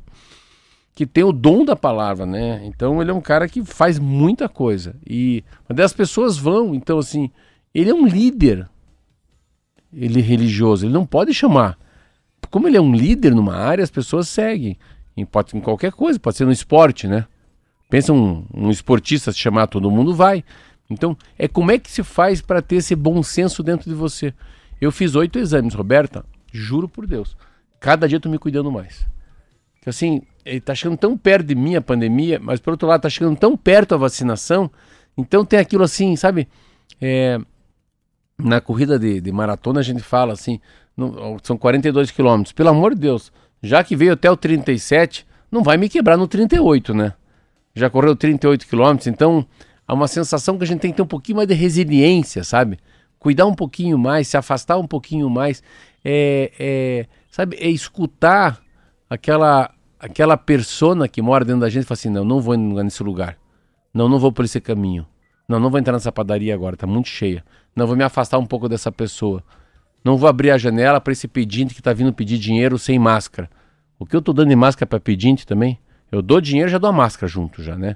[0.95, 2.61] que tem o dom da palavra, né?
[2.65, 4.95] Então, ele é um cara que faz muita coisa.
[5.07, 7.31] E as pessoas vão, então, assim,
[7.73, 8.69] ele é um líder
[9.95, 11.77] ele é religioso, ele não pode chamar.
[12.49, 14.77] Como ele é um líder numa área, as pessoas seguem.
[15.15, 17.25] Em, pode, em qualquer coisa, pode ser no esporte, né?
[17.89, 20.43] Pensa um, um esportista se chamar, todo mundo vai.
[20.89, 24.33] Então, é como é que se faz para ter esse bom senso dentro de você?
[24.81, 27.37] Eu fiz oito exames, Roberta, juro por Deus.
[27.79, 29.05] Cada dia eu tô me cuidando mais.
[29.81, 33.01] Que assim, ele tá chegando tão perto de mim a pandemia, mas por outro lado,
[33.01, 34.69] tá chegando tão perto a vacinação.
[35.17, 36.47] Então tem aquilo assim, sabe?
[37.01, 37.39] É,
[38.43, 40.59] na corrida de, de maratona a gente fala assim,
[40.95, 42.51] no, são 42 quilômetros.
[42.51, 46.27] Pelo amor de Deus, já que veio até o 37, não vai me quebrar no
[46.27, 47.13] 38, né?
[47.73, 49.45] Já correu 38 quilômetros, então
[49.87, 52.77] há uma sensação que a gente tem que ter um pouquinho mais de resiliência, sabe?
[53.17, 55.63] Cuidar um pouquinho mais, se afastar um pouquinho mais,
[56.03, 57.55] é, é sabe?
[57.59, 58.61] É escutar
[59.09, 63.01] aquela aquela persona que mora dentro da gente e fala assim, não, não vou nesse
[63.01, 63.37] lugar.
[63.93, 65.07] Não, não vou por esse caminho.
[65.47, 67.43] Não, não vou entrar nessa padaria agora, tá muito cheia.
[67.75, 69.43] Não, vou me afastar um pouco dessa pessoa.
[70.03, 73.49] Não vou abrir a janela para esse pedinte que está vindo pedir dinheiro sem máscara.
[73.97, 75.79] O que eu estou dando de máscara para pedinte também?
[76.11, 77.95] Eu dou dinheiro já dou a máscara junto já, né?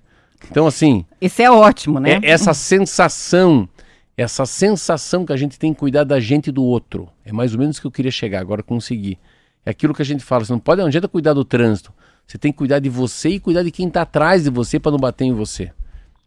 [0.50, 1.06] Então assim...
[1.20, 2.20] Isso é ótimo, né?
[2.24, 3.68] É essa sensação,
[4.16, 7.10] essa sensação que a gente tem que cuidar da gente e do outro.
[7.26, 9.20] É mais ou menos que eu queria chegar, agora consegui.
[9.66, 11.92] É aquilo que a gente fala, você não pode, não adianta cuidar do trânsito.
[12.26, 14.92] Você tem que cuidar de você e cuidar de quem está atrás de você para
[14.92, 15.72] não bater em você.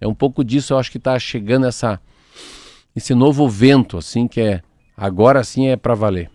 [0.01, 2.01] É um pouco disso, eu acho que está chegando essa
[2.95, 4.63] esse novo vento, assim, que é
[4.97, 6.31] agora sim é para valer.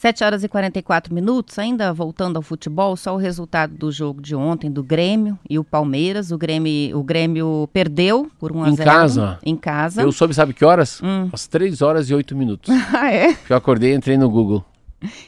[0.00, 4.34] 7 horas e 44 minutos, ainda voltando ao futebol, só o resultado do jogo de
[4.34, 6.32] ontem do Grêmio e o Palmeiras.
[6.32, 9.38] O Grêmio, o Grêmio perdeu por 1 a Em 0 casa?
[9.44, 10.00] Em casa.
[10.00, 11.02] Eu soube, sabe que horas?
[11.02, 11.28] Hum.
[11.30, 12.74] Às 3 horas e 8 minutos.
[12.96, 13.36] Ah, é?
[13.48, 14.64] eu acordei e entrei no Google.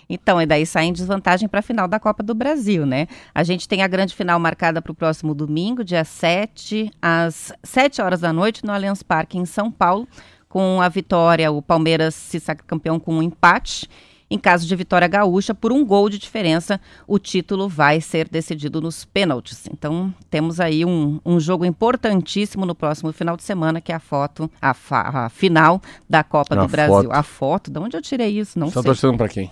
[0.08, 3.06] Então, e daí sai em desvantagem para a final da Copa do Brasil, né?
[3.34, 8.02] A gente tem a grande final marcada para o próximo domingo, dia 7, às 7
[8.02, 10.06] horas da noite, no Allianz Parque, em São Paulo.
[10.48, 13.88] Com a vitória, o Palmeiras se sagra campeão com um empate.
[14.32, 18.80] Em caso de vitória gaúcha, por um gol de diferença, o título vai ser decidido
[18.80, 19.68] nos pênaltis.
[19.70, 24.00] Então, temos aí um, um jogo importantíssimo no próximo final de semana, que é a
[24.00, 26.94] foto, a, a final da Copa A do Brasil.
[26.94, 27.12] foto.
[27.12, 28.58] A foto, de onde eu tirei isso?
[28.58, 28.88] Não Você tá sei.
[28.88, 29.50] torcendo pra quem?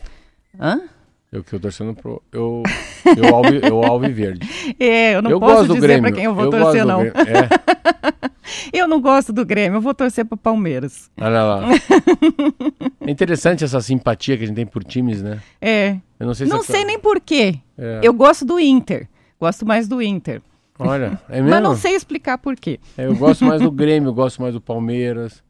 [0.59, 0.81] Hã?
[1.33, 2.21] Eu que eu torcendo pro.
[2.33, 2.63] Eu.
[3.17, 4.41] Eu alvi, eu alviverde.
[4.79, 7.03] É, eu não eu posso gosto do dizer pra quem eu vou gosto torcer, não.
[7.03, 7.13] É,
[8.73, 11.11] Eu não gosto do Grêmio, eu vou torcer pro Palmeiras.
[11.21, 11.69] olha lá.
[13.01, 15.41] É interessante essa simpatia que a gente tem por times, né?
[15.61, 15.97] É.
[16.19, 17.59] Eu não sei se Não é- sei nem por quê.
[17.77, 18.01] É.
[18.03, 19.09] Eu gosto do Inter.
[19.41, 20.43] Gosto mais do Inter.
[20.79, 21.51] Olha, é mesmo?
[21.51, 22.79] Mas não sei explicar por quê.
[22.97, 25.43] É, eu gosto mais do Grêmio, eu gosto mais do Palmeiras.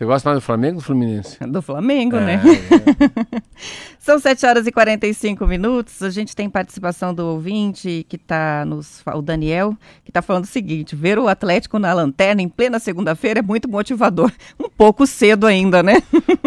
[0.00, 1.36] Você gosta mais do Flamengo ou do Fluminense?
[1.46, 2.42] Do Flamengo, É, né?
[2.42, 3.40] é.
[4.00, 6.02] São 7 horas e 45 minutos.
[6.02, 9.02] A gente tem participação do ouvinte que está nos.
[9.14, 13.40] O Daniel, que está falando o seguinte: ver o Atlético na lanterna em plena segunda-feira
[13.40, 14.32] é muito motivador.
[14.58, 16.02] Um pouco cedo ainda, né?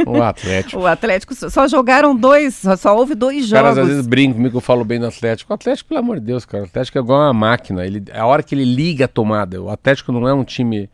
[0.08, 0.82] O Atlético.
[0.82, 3.84] O Atlético só- jogaram dois, só, houve dois Os caras jogos.
[3.88, 5.54] às vezes brincam comigo que eu falo bem do Atlético.
[5.54, 6.64] O Atlético, pelo amor de Deus, cara.
[6.64, 7.86] O Atlético é igual uma máquina.
[7.86, 10.90] Ele, a hora que ele liga a tomada, o Atlético não é um time.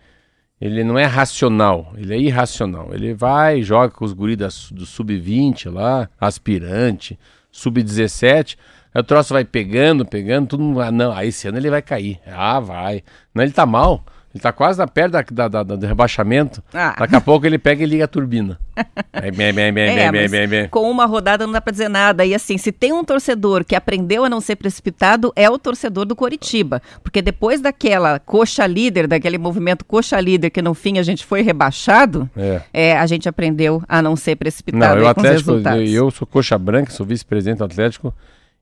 [0.60, 2.90] Ele não é racional, ele é irracional.
[2.94, 7.18] Ele vai, joga com os guris do sub-20 lá, aspirante,
[7.52, 8.58] sub-17.
[8.94, 10.82] Aí o troço vai pegando, pegando, tudo.
[10.82, 12.20] Ah, não, aí esse ano ele vai cair.
[12.28, 13.04] Ah, vai.
[13.34, 14.04] Não, ele tá mal.
[14.34, 16.64] Ele tá quase na perto da, da- da- do rebaixamento.
[16.72, 16.96] Ah.
[17.00, 18.60] Daqui a pouco ele pega e liga a turbina.
[19.20, 20.68] Bem, bem, bem, bem, É, bem, bem, bem.
[20.70, 22.24] Com uma rodada não dá pra dizer nada.
[22.26, 26.06] E assim, se tem um torcedor que aprendeu a não ser precipitado, é o torcedor
[26.06, 26.82] do Coritiba.
[27.04, 31.42] Porque depois daquela coxa líder, daquele movimento coxa líder, que no fim a gente foi
[31.42, 32.62] rebaixado, É.
[32.72, 36.58] é, a gente aprendeu a não ser precipitado Não, os Atlético, eu, eu sou coxa
[36.58, 38.14] branca, sou vice-presidente do Atlético.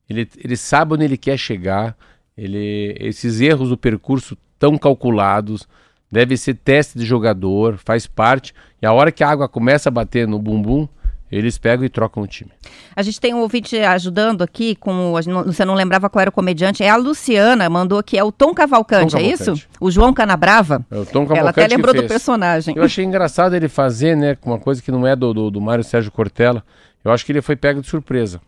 [0.09, 1.95] Ele, ele sabe onde ele quer chegar.
[2.35, 5.67] Ele, esses erros do percurso tão calculados,
[6.11, 8.53] deve ser teste de jogador, faz parte.
[8.81, 10.87] E a hora que a água começa a bater no bumbum,
[11.29, 12.49] eles pegam e trocam o time.
[12.95, 15.13] A gente tem um ouvinte ajudando aqui com.
[15.27, 16.81] não- Você não lembrava qual era o comediante?
[16.83, 19.43] É a Luciana, mandou aqui, é o Tom Cavalcante, Tom é isso?
[19.43, 19.69] Cavalcante.
[19.81, 20.85] O João Canabrava?
[20.89, 22.75] É o Tom Ela Cavalcante até que lembrou do personagem.
[22.77, 25.59] Eu achei engraçado ele fazer, né, com uma coisa que não é do, do, do
[25.59, 26.63] Mário Sérgio Cortella.
[27.03, 28.39] Eu acho que ele foi pego de surpresa.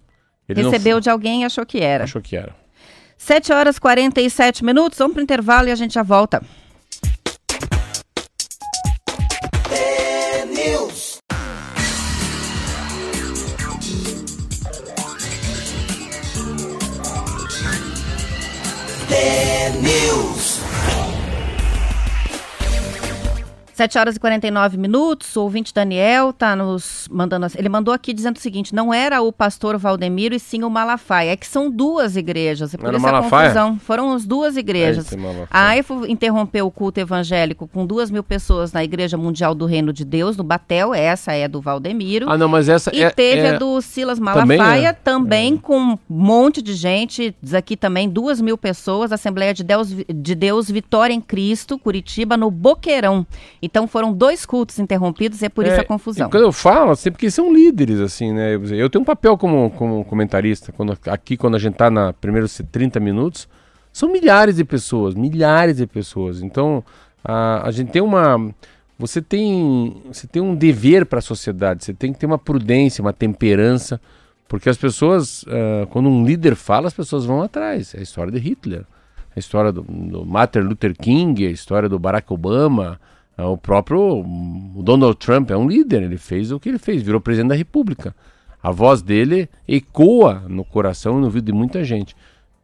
[0.48, 2.06] Ele não Recebeu de alguém e achou que era.
[2.06, 2.56] Achou que era.
[3.20, 6.42] 7 horas e 47 minutos, vamos para o intervalo e a gente já volta.
[23.80, 27.46] Sete horas e 49 minutos, o ouvinte Daniel tá nos mandando.
[27.46, 30.70] assim- Ele mandou aqui dizendo o seguinte: não era o pastor Valdemiro e sim o
[30.70, 31.32] Malafaia.
[31.32, 32.74] É que são duas igrejas.
[32.74, 33.80] É por Era isso a confusão.
[33.80, 35.10] Foram as duas igrejas.
[35.16, 35.48] Malafaia.
[35.50, 39.94] A AIFO interrompeu o culto evangélico com duas mil pessoas na Igreja Mundial do Reino
[39.94, 40.94] de Deus, no Batel.
[40.94, 42.30] Essa é do Valdemiro.
[42.30, 43.10] Ah, não, mas essa E é.
[43.10, 44.92] teve é- a do Silas Também, Malafaia, é?
[44.94, 47.34] também, com um monte de gente.
[47.42, 49.14] Diz aqui também duas mil pessoas.
[49.14, 53.26] Assembleia de Deus, de Deus Vitória em Cristo, Curitiba, no Boqueirão.
[53.70, 56.28] Então foram dois cultos interrompidos e é por isso É, a confusão.
[56.28, 58.56] e Quando eu falo, assim, porque são líderes, assim, né?
[58.56, 60.72] Eu- tenho um papel como, como comentarista.
[60.72, 63.48] Quando, aqui, quando a gente tá na primeiros 30 minutos,
[63.94, 66.42] são milhares de pessoas, milhares de pessoas.
[66.42, 66.84] Então,
[67.24, 68.54] a, a gente tem uma.
[68.98, 73.02] Você tem, você tem um dever para a sociedade, você tem que ter uma prudência,
[73.02, 74.02] uma temperança,
[74.48, 77.94] porque as pessoas, ah, quando um líder fala, as pessoas vão atrás.
[77.96, 78.84] É a história de Hitler,
[79.36, 83.00] a história do, do Martin Luther King, a história do Barack Obama,
[83.44, 84.24] o próprio
[84.84, 88.16] Donald Trump é um líder, ele fez o que ele fez, virou presidente da República.
[88.62, 92.16] A voz dele ecoa no coração e no ouvido de muita gente.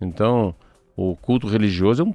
[0.01, 0.53] Então,
[0.95, 2.13] o culto religioso é um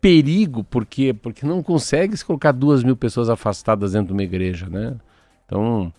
[0.00, 4.68] perigo, porque porque não consegue se colocar duas mil pessoas afastadas dentro de uma igreja,
[4.68, 4.96] né?
[5.46, 5.92] Então,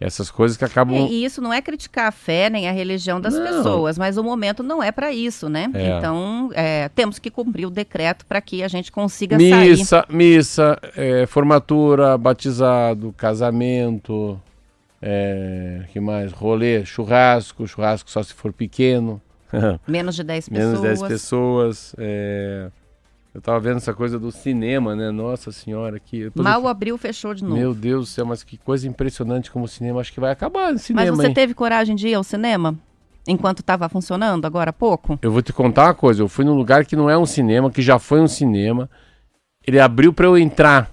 [0.00, 0.96] essas coisas que acabam...
[0.96, 3.42] É, e isso não é criticar a fé nem a religião das Não.
[3.44, 5.70] pessoas, mas o momento não é para isso, né?
[5.72, 5.98] É.
[5.98, 9.70] Então, é, temos que cumprir o decreto para que a gente consiga sair.
[9.70, 14.40] Missa, missa, é, formatura, batizado, casamento,
[15.00, 16.32] é, que mais?
[16.32, 19.20] Rolê, churrasco, churrasco só se for pequeno,
[19.86, 21.00] Menos de 10 menos pessoas.
[21.00, 21.96] 10 pessoas.
[23.34, 25.10] Eu tava vendo essa coisa do cinema, né?
[25.10, 26.30] Nossa senhora, que.
[26.36, 26.68] Mal eu...
[26.68, 27.56] abriu, fechou de novo.
[27.56, 30.00] Meu Deus do céu, mas que coisa impressionante como o cinema.
[30.00, 31.04] Acho que vai acabar no cinema.
[31.04, 31.34] Mas você hein?
[31.34, 32.78] teve coragem de ir ao cinema?
[33.26, 35.18] Enquanto estava funcionando, agora há pouco?
[35.20, 36.22] Eu vou te contar uma coisa.
[36.22, 38.88] Eu fui num lugar que não é um cinema, que já foi um cinema.
[39.66, 40.92] Ele abriu para eu entrar.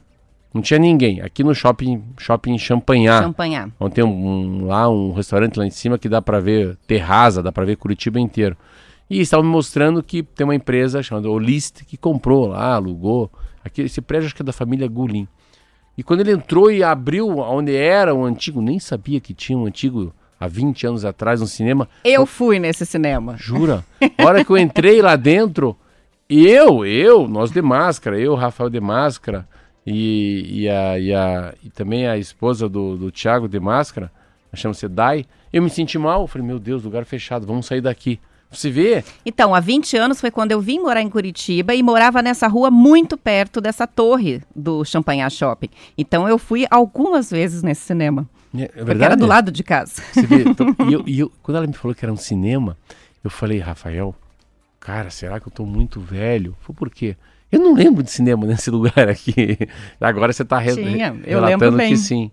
[0.51, 1.21] Não tinha ninguém.
[1.21, 3.21] Aqui no shopping, shopping Champanhar.
[3.21, 3.69] Champanhar.
[3.79, 7.43] Onde tem um, um, lá um restaurante lá em cima que dá para ver terraza,
[7.43, 8.57] dá para ver Curitiba inteiro.
[9.11, 13.29] E estavam me mostrando que tem uma empresa chamada Olist que comprou lá, alugou.
[13.61, 15.27] Aqui, esse prédio acho que é da família Gulin.
[15.97, 19.65] E quando ele entrou e abriu onde era o antigo, nem sabia que tinha um
[19.65, 21.89] antigo há 20 anos atrás um cinema.
[22.05, 23.35] Eu fui nesse cinema.
[23.37, 23.83] Jura?
[24.17, 25.75] A hora que eu entrei lá dentro,
[26.29, 29.45] eu, eu, nós de máscara, eu, Rafael de máscara
[29.85, 34.09] e, e, a, e, a, e também a esposa do, do Thiago de máscara,
[34.53, 36.27] chama-se Dai, eu me senti mal.
[36.27, 38.17] Falei, meu Deus, lugar fechado, vamos sair daqui.
[38.51, 39.03] Você vê?
[39.25, 42.69] Então, há 20 anos foi quando eu vim morar em Curitiba e morava nessa rua
[42.69, 45.69] muito perto dessa torre do Champanhar Shopping.
[45.97, 48.27] Então eu fui algumas vezes nesse cinema.
[48.53, 50.03] É, é porque era do lado de casa.
[50.11, 50.43] Você vê?
[50.43, 52.77] Então, e eu, e eu, quando ela me falou que era um cinema,
[53.23, 54.13] eu falei, Rafael,
[54.79, 56.55] cara, será que eu tô muito velho?
[56.59, 57.15] Foi por quê?
[57.49, 59.57] Eu não lembro de cinema nesse lugar aqui.
[59.99, 62.31] Agora você está re Tinha, relatando que sim.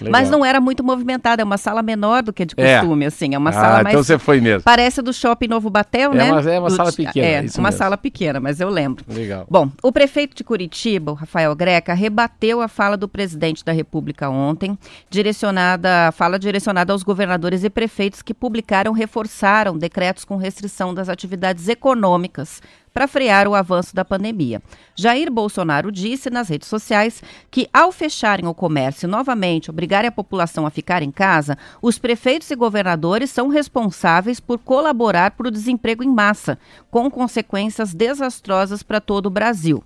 [0.00, 0.10] Legal.
[0.10, 2.78] Mas não era muito movimentada, é uma sala menor do que de é.
[2.78, 3.08] costume, é.
[3.08, 3.94] assim, é uma ah, sala mais...
[3.94, 4.62] então você foi mesmo.
[4.62, 6.32] Parece do Shopping Novo Batel, é né?
[6.32, 6.74] Uma, é uma do...
[6.74, 7.72] sala pequena, É, uma mesmo.
[7.72, 9.04] sala pequena, mas eu lembro.
[9.08, 9.46] Legal.
[9.48, 14.28] Bom, o prefeito de Curitiba, o Rafael Greca, rebateu a fala do presidente da República
[14.28, 14.76] ontem,
[15.08, 21.68] direcionada, fala direcionada aos governadores e prefeitos que publicaram, reforçaram decretos com restrição das atividades
[21.68, 22.60] econômicas
[22.94, 24.62] para frear o avanço da pandemia.
[24.94, 27.20] Jair Bolsonaro disse nas redes sociais
[27.50, 32.50] que, ao fecharem o comércio novamente, obrigarem a população a ficar em casa, os prefeitos
[32.50, 36.58] e governadores são responsáveis por colaborar para o desemprego em massa,
[36.90, 39.82] com consequências desastrosas para todo o Brasil.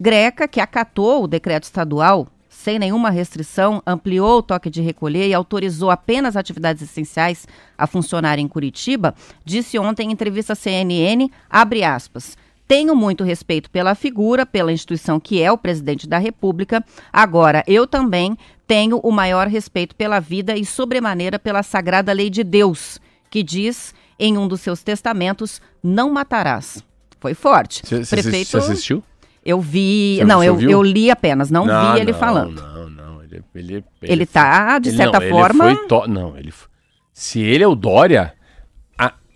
[0.00, 5.34] Greca, que acatou o decreto estadual sem nenhuma restrição, ampliou o toque de recolher e
[5.34, 9.14] autorizou apenas atividades essenciais a funcionar em Curitiba,
[9.44, 12.36] disse ontem em entrevista à CNN, abre aspas,
[12.72, 16.82] tenho muito respeito pela figura, pela instituição que é o presidente da República.
[17.12, 18.34] Agora, eu também
[18.66, 22.98] tenho o maior respeito pela vida e, sobremaneira, pela sagrada lei de Deus,
[23.28, 26.82] que diz em um dos seus testamentos: não matarás.
[27.20, 27.82] Foi forte.
[27.84, 28.56] Você Prefeito...
[28.56, 29.04] assistiu?
[29.44, 30.16] Eu vi.
[30.20, 32.62] Cê, não, eu, eu li apenas, não, não vi ele não, falando.
[32.62, 33.22] Não, não.
[33.22, 35.66] Ele, ele, ele, ele tá, de certa não, forma.
[35.66, 36.08] Ele foi to...
[36.08, 36.54] Não, ele.
[37.12, 38.32] Se ele é o Dória,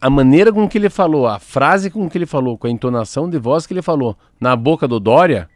[0.06, 3.28] a maneira com que ele falou, a frase com que ele falou, com a entonação
[3.28, 5.48] de voz que ele falou, na boca do Dória,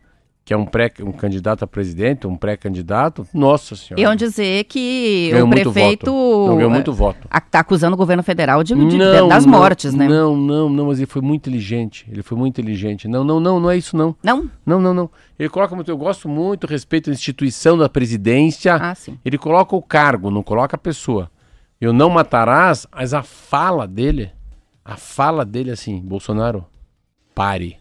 [0.44, 4.00] que é um, pré, um candidato a presidente, um pré-candidato, nossa senhora.
[4.00, 7.28] Iam dizer que ganhou o prefeito não, ganhou muito voto.
[7.32, 10.08] está acusando o governo federal de, de não, das não, mortes, né?
[10.08, 12.04] Não, não, não, mas ele foi muito inteligente.
[12.10, 13.06] Ele foi muito inteligente.
[13.06, 14.16] Não, não, não, não é isso não.
[14.20, 14.50] Não?
[14.66, 15.10] Não, não, não.
[15.38, 18.74] Ele coloca muito, eu gosto muito, respeito a instituição da presidência.
[18.74, 19.16] Ah, sim.
[19.24, 21.30] Ele coloca o cargo, não coloca a pessoa.
[21.80, 24.32] Eu não matarás, mas a fala dele,
[24.90, 26.66] a fala dele assim, Bolsonaro,
[27.32, 27.78] pare.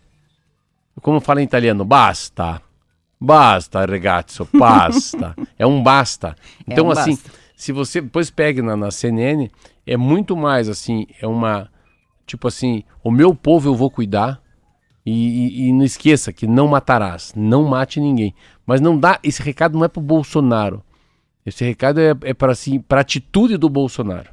[1.01, 2.61] Como fala em italiano, basta.
[3.19, 5.35] Basta, ragazzo, basta.
[5.57, 6.35] é um basta.
[6.59, 7.31] É então, é um assim, basta.
[7.55, 9.49] se você depois pega na, na CNN,
[9.87, 11.67] é muito mais assim, é uma.
[12.27, 14.39] Tipo assim, o meu povo eu vou cuidar.
[15.03, 18.35] E, e, e, não esqueça que não matarás, não mate ninguém.
[18.67, 20.83] Mas não dá, esse recado não é para o Bolsonaro.
[21.43, 24.29] Esse recado é, é para assim, a atitude do Bolsonaro.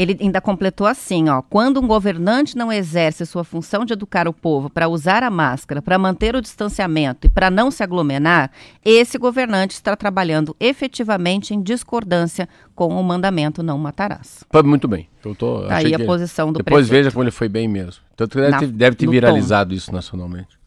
[0.00, 4.32] Ele ainda completou assim, ó: quando um governante não exerce sua função de educar o
[4.32, 8.50] povo para usar a máscara, para manter o distanciamento e para não se aglomerar,
[8.82, 14.42] esse governante está trabalhando efetivamente em discordância com o mandamento não matarás.
[14.64, 15.06] Muito bem.
[15.22, 17.04] Eu tô, tá aí a posição do Depois prefeito.
[17.04, 18.02] veja como ele foi bem mesmo.
[18.16, 19.76] Tanto que deve, Na, ter, deve ter viralizado tom.
[19.76, 20.58] isso nacionalmente.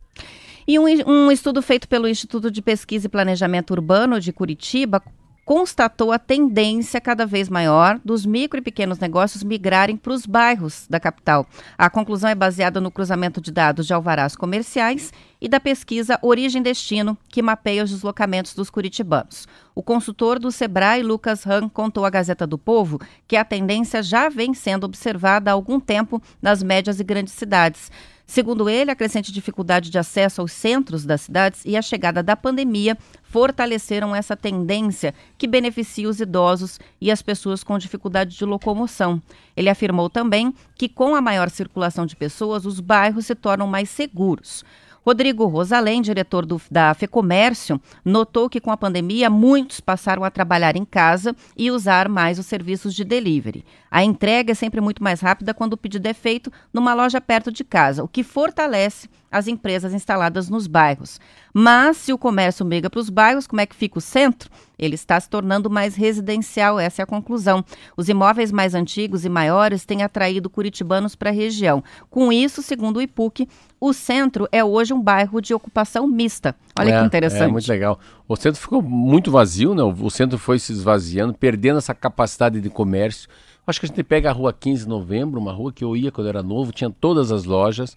[0.67, 5.01] E um, um estudo feito pelo Instituto de Pesquisa e Planejamento Urbano de Curitiba
[5.45, 10.85] constatou a tendência cada vez maior dos micro e pequenos negócios migrarem para os bairros
[10.89, 11.45] da capital.
[11.77, 16.61] A conclusão é baseada no cruzamento de dados de alvarás comerciais e da pesquisa Origem
[16.61, 19.47] Destino, que mapeia os deslocamentos dos curitibanos.
[19.75, 24.29] O consultor do Sebrae, Lucas Han, contou à Gazeta do Povo que a tendência já
[24.29, 27.91] vem sendo observada há algum tempo nas médias e grandes cidades.
[28.33, 32.35] Segundo ele, a crescente dificuldade de acesso aos centros das cidades e a chegada da
[32.35, 39.21] pandemia fortaleceram essa tendência que beneficia os idosos e as pessoas com dificuldade de locomoção.
[39.55, 43.87] Ele afirmou também que, com a maior circulação de pessoas, os bairros se tornam mais
[43.87, 44.65] seguros.
[45.05, 50.77] Rodrigo Rosalém, diretor do, da FEComércio, notou que com a pandemia muitos passaram a trabalhar
[50.77, 53.65] em casa e usar mais os serviços de delivery.
[53.93, 57.51] A entrega é sempre muito mais rápida quando o pedido é feito numa loja perto
[57.51, 61.21] de casa, o que fortalece as empresas instaladas nos bairros.
[61.53, 64.49] Mas se o comércio migra para os bairros, como é que fica o centro?
[64.79, 67.63] Ele está se tornando mais residencial, essa é a conclusão.
[67.95, 71.83] Os imóveis mais antigos e maiores têm atraído curitibanos para a região.
[72.09, 73.47] Com isso, segundo o IPUC,
[73.79, 76.55] o centro é hoje um bairro de ocupação mista.
[76.79, 77.43] Olha é, que interessante.
[77.43, 77.99] É muito legal.
[78.27, 79.83] O centro ficou muito vazio, né?
[79.83, 83.29] O centro foi se esvaziando, perdendo essa capacidade de comércio.
[83.65, 86.11] Acho que a gente pega a rua 15 de novembro, uma rua que eu ia
[86.11, 87.95] quando era novo, tinha todas as lojas.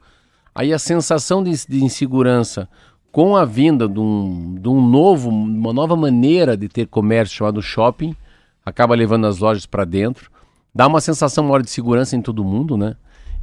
[0.54, 2.68] Aí a sensação de, de insegurança
[3.10, 7.62] com a vinda de um, de um novo, uma nova maneira de ter comércio chamado
[7.62, 8.14] shopping,
[8.64, 10.30] acaba levando as lojas para dentro,
[10.74, 12.94] dá uma sensação maior de segurança em todo mundo, né?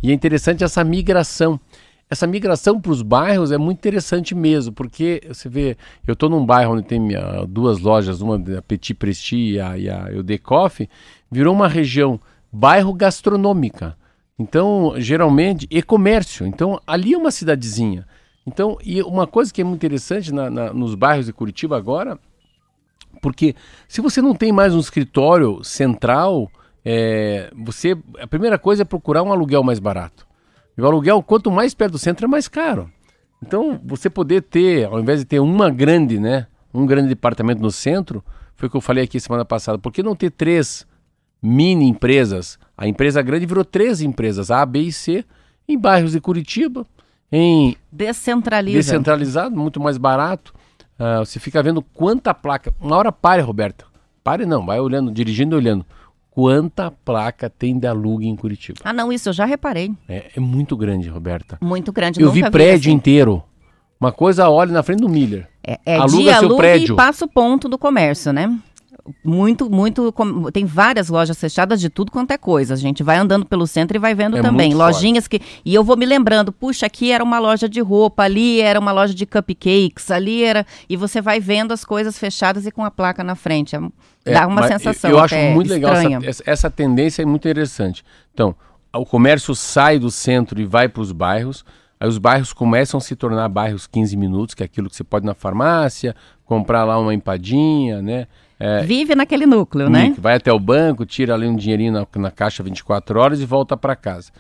[0.02, 1.60] E é interessante essa migração.
[2.10, 6.46] Essa migração para os bairros é muito interessante mesmo, porque você vê, eu estou num
[6.46, 10.88] bairro onde tem minha, duas lojas, uma da Petit Prestige e a, e a Coffee,
[11.34, 12.20] virou uma região
[12.52, 13.98] bairro gastronômica.
[14.38, 16.46] Então, geralmente, e comércio.
[16.46, 18.06] Então, ali é uma cidadezinha.
[18.46, 22.20] Então, e uma coisa que é muito interessante na, na, nos bairros de Curitiba agora,
[23.22, 23.56] porque
[23.88, 26.52] se você não tem mais um escritório central,
[26.84, 30.28] é, você a primeira coisa é procurar um aluguel mais barato.
[30.78, 32.92] E o aluguel, quanto mais perto do centro, é mais caro.
[33.42, 37.72] Então, você poder ter, ao invés de ter uma grande, né, um grande departamento no
[37.72, 38.24] centro,
[38.56, 40.86] foi o que eu falei aqui semana passada, por que não ter três
[41.44, 42.58] mini empresas.
[42.78, 45.26] A empresa grande virou três empresas, A, B e C,
[45.68, 46.86] em bairros de Curitiba,
[47.32, 48.78] em Descentraliza.
[48.78, 50.54] descentralizado, muito mais barato.
[50.98, 52.74] Uh, você fica vendo quanta placa.
[52.80, 53.86] Uma hora pare, Roberta.
[54.24, 55.86] Pare não, vai olhando, dirigindo e olhando.
[56.32, 58.80] Quanta placa tem de alugue em Curitiba?
[58.84, 59.92] Ah, não, isso eu já reparei.
[60.08, 61.58] É, é muito grande, Roberta.
[61.62, 62.22] Muito grande.
[62.22, 62.96] Eu vi prédio assim.
[62.96, 63.44] inteiro.
[64.00, 65.48] Uma coisa, olha na frente do Miller.
[65.64, 66.94] É, é Aluga de alugue prédio.
[66.94, 68.60] e passa o ponto do comércio, né?
[69.24, 70.14] Muito, muito.
[70.52, 72.74] Tem várias lojas fechadas de tudo quanto é coisa.
[72.74, 74.74] A gente vai andando pelo centro e vai vendo é também.
[74.74, 75.40] Lojinhas forte.
[75.40, 75.62] que.
[75.66, 78.94] E eu vou me lembrando, puxa, aqui era uma loja de roupa, ali era uma
[78.94, 80.66] loja de cupcakes, ali era.
[80.88, 83.76] E você vai vendo as coisas fechadas e com a placa na frente.
[83.76, 85.12] É, Dá uma sensação.
[85.12, 85.94] Eu acho muito legal
[86.24, 88.06] essa, essa tendência é muito interessante.
[88.34, 88.56] Então,
[88.94, 91.66] o comércio sai do centro e vai para os bairros.
[92.00, 95.04] Aí os bairros começam a se tornar bairros 15 minutos, que é aquilo que você
[95.04, 98.28] pode ir na farmácia, comprar lá uma empadinha, né?
[98.64, 100.16] É, Vive naquele núcleo, né?
[100.18, 103.76] Vai até o banco, tira ali um dinheirinho na, na caixa 24 horas e volta
[103.76, 104.32] para casa.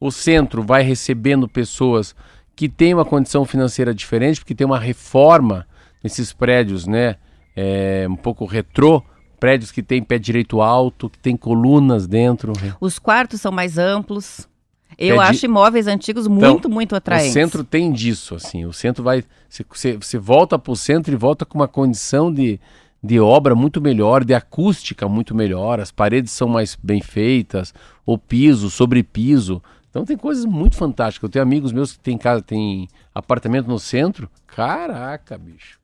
[0.00, 2.14] O centro vai recebendo pessoas
[2.54, 5.66] que têm uma condição financeira diferente, porque tem uma reforma
[6.00, 7.16] nesses prédios, né?
[7.56, 9.02] É, um pouco retrô,
[9.40, 12.52] prédios que têm pé direito alto, que tem colunas dentro.
[12.80, 14.48] Os quartos são mais amplos.
[14.96, 15.46] Eu acho di...
[15.46, 17.30] imóveis antigos então, muito, então, muito atraentes.
[17.30, 18.64] O centro tem disso, assim.
[18.64, 19.24] O centro vai.
[19.48, 22.60] Você, você volta para o centro e volta com uma condição de,
[23.02, 27.74] de obra muito melhor, de acústica muito melhor, as paredes são mais bem feitas,
[28.06, 29.60] o piso, sobre piso.
[29.90, 31.28] Então tem coisas muito fantásticas.
[31.28, 34.30] Eu tenho amigos meus que têm casa, tem apartamento no centro.
[34.46, 35.80] Caraca, bicho.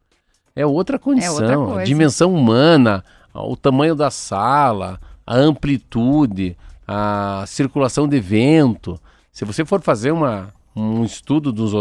[0.55, 3.05] É outra condição, é outra a dimensão humana,
[3.35, 6.57] o tamanho da sala, a amplitude,
[6.87, 8.99] a circulação de vento.
[9.31, 11.73] Se você for fazer uma, um estudo dos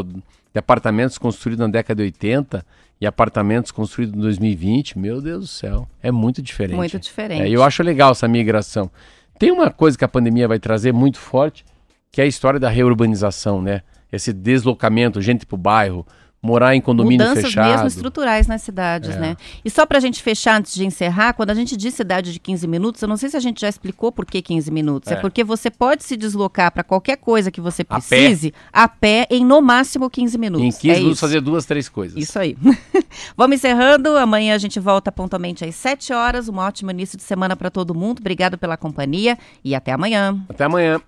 [0.53, 2.65] de apartamentos construídos na década de 80,
[3.00, 6.76] e apartamentos construídos em 2020, meu Deus do céu, é muito diferente.
[6.76, 7.43] Muito diferente.
[7.43, 8.89] É, eu acho legal essa migração.
[9.38, 11.64] Tem uma coisa que a pandemia vai trazer muito forte,
[12.12, 13.84] que é a história da reurbanização, né?
[14.12, 16.06] Esse deslocamento, gente para o bairro,
[16.41, 17.65] morar em condomínio Mudanças fechado.
[17.65, 19.19] Mudanças mesmo estruturais nas cidades, é.
[19.19, 19.38] né?
[19.63, 22.39] E só para a gente fechar antes de encerrar, quando a gente diz cidade de
[22.39, 25.11] 15 minutos, eu não sei se a gente já explicou por que 15 minutos.
[25.11, 29.23] É, é porque você pode se deslocar para qualquer coisa que você precise a pé.
[29.23, 30.65] a pé, em no máximo 15 minutos.
[30.65, 31.21] Em 15 é minutos isso.
[31.21, 32.17] fazer duas, três coisas.
[32.17, 32.55] Isso aí.
[33.35, 34.17] Vamos encerrando.
[34.17, 36.47] Amanhã a gente volta pontualmente às 7 horas.
[36.47, 38.19] Um ótimo início de semana para todo mundo.
[38.19, 40.39] Obrigado pela companhia e até amanhã.
[40.49, 41.01] Até amanhã.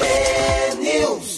[0.00, 1.33] É